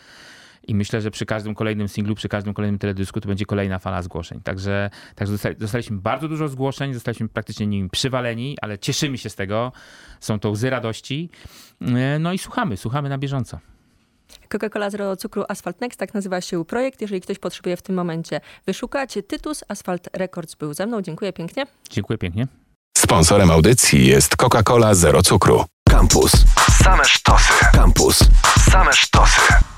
I 0.66 0.74
myślę, 0.74 1.00
że 1.00 1.10
przy 1.10 1.26
każdym 1.26 1.54
kolejnym 1.54 1.88
singlu, 1.88 2.14
przy 2.14 2.28
każdym 2.28 2.54
kolejnym 2.54 2.78
teledysku 2.78 3.20
to 3.20 3.28
będzie 3.28 3.46
kolejna 3.46 3.78
fala 3.78 4.02
zgłoszeń. 4.02 4.40
Także, 4.40 4.90
także 5.14 5.54
dostaliśmy 5.54 5.96
bardzo 5.96 6.28
dużo 6.28 6.48
zgłoszeń, 6.48 6.94
zostaliśmy 6.94 7.28
praktycznie 7.28 7.66
nimi 7.66 7.90
przywaleni, 7.90 8.56
ale 8.62 8.78
cieszymy 8.78 9.18
się 9.18 9.30
z 9.30 9.34
tego. 9.34 9.72
Są 10.20 10.38
to 10.38 10.50
łzy 10.50 10.70
radości. 10.70 11.30
Y, 11.82 12.18
no 12.18 12.32
i 12.32 12.38
słuchamy, 12.38 12.76
słuchamy 12.76 13.08
na 13.08 13.18
bieżąco. 13.18 13.58
Coca-Cola 14.48 14.90
Zero 14.90 15.16
Cukru 15.16 15.44
Asphalt 15.48 15.80
Next, 15.80 15.98
tak 15.98 16.14
nazywa 16.14 16.40
się 16.40 16.64
projekt. 16.64 17.00
Jeżeli 17.00 17.20
ktoś 17.20 17.38
potrzebuje 17.38 17.76
w 17.76 17.82
tym 17.82 17.94
momencie 17.94 18.40
wyszukać, 18.66 19.18
Tytus 19.28 19.64
Asphalt 19.68 20.08
Records 20.12 20.54
był 20.54 20.74
ze 20.74 20.86
mną. 20.86 21.02
Dziękuję 21.02 21.32
pięknie. 21.32 21.66
Dziękuję 21.90 22.18
pięknie. 22.18 22.46
Sponsorem 22.98 23.50
audycji 23.50 24.06
jest 24.06 24.36
Coca-Cola 24.36 24.94
Zero 24.94 25.22
Cukru. 25.22 25.64
Campus. 25.88 26.32
Same 26.82 27.04
sztosy. 27.04 27.52
Campus. 27.72 28.18
Same 28.70 28.92
sztosy. 28.92 29.75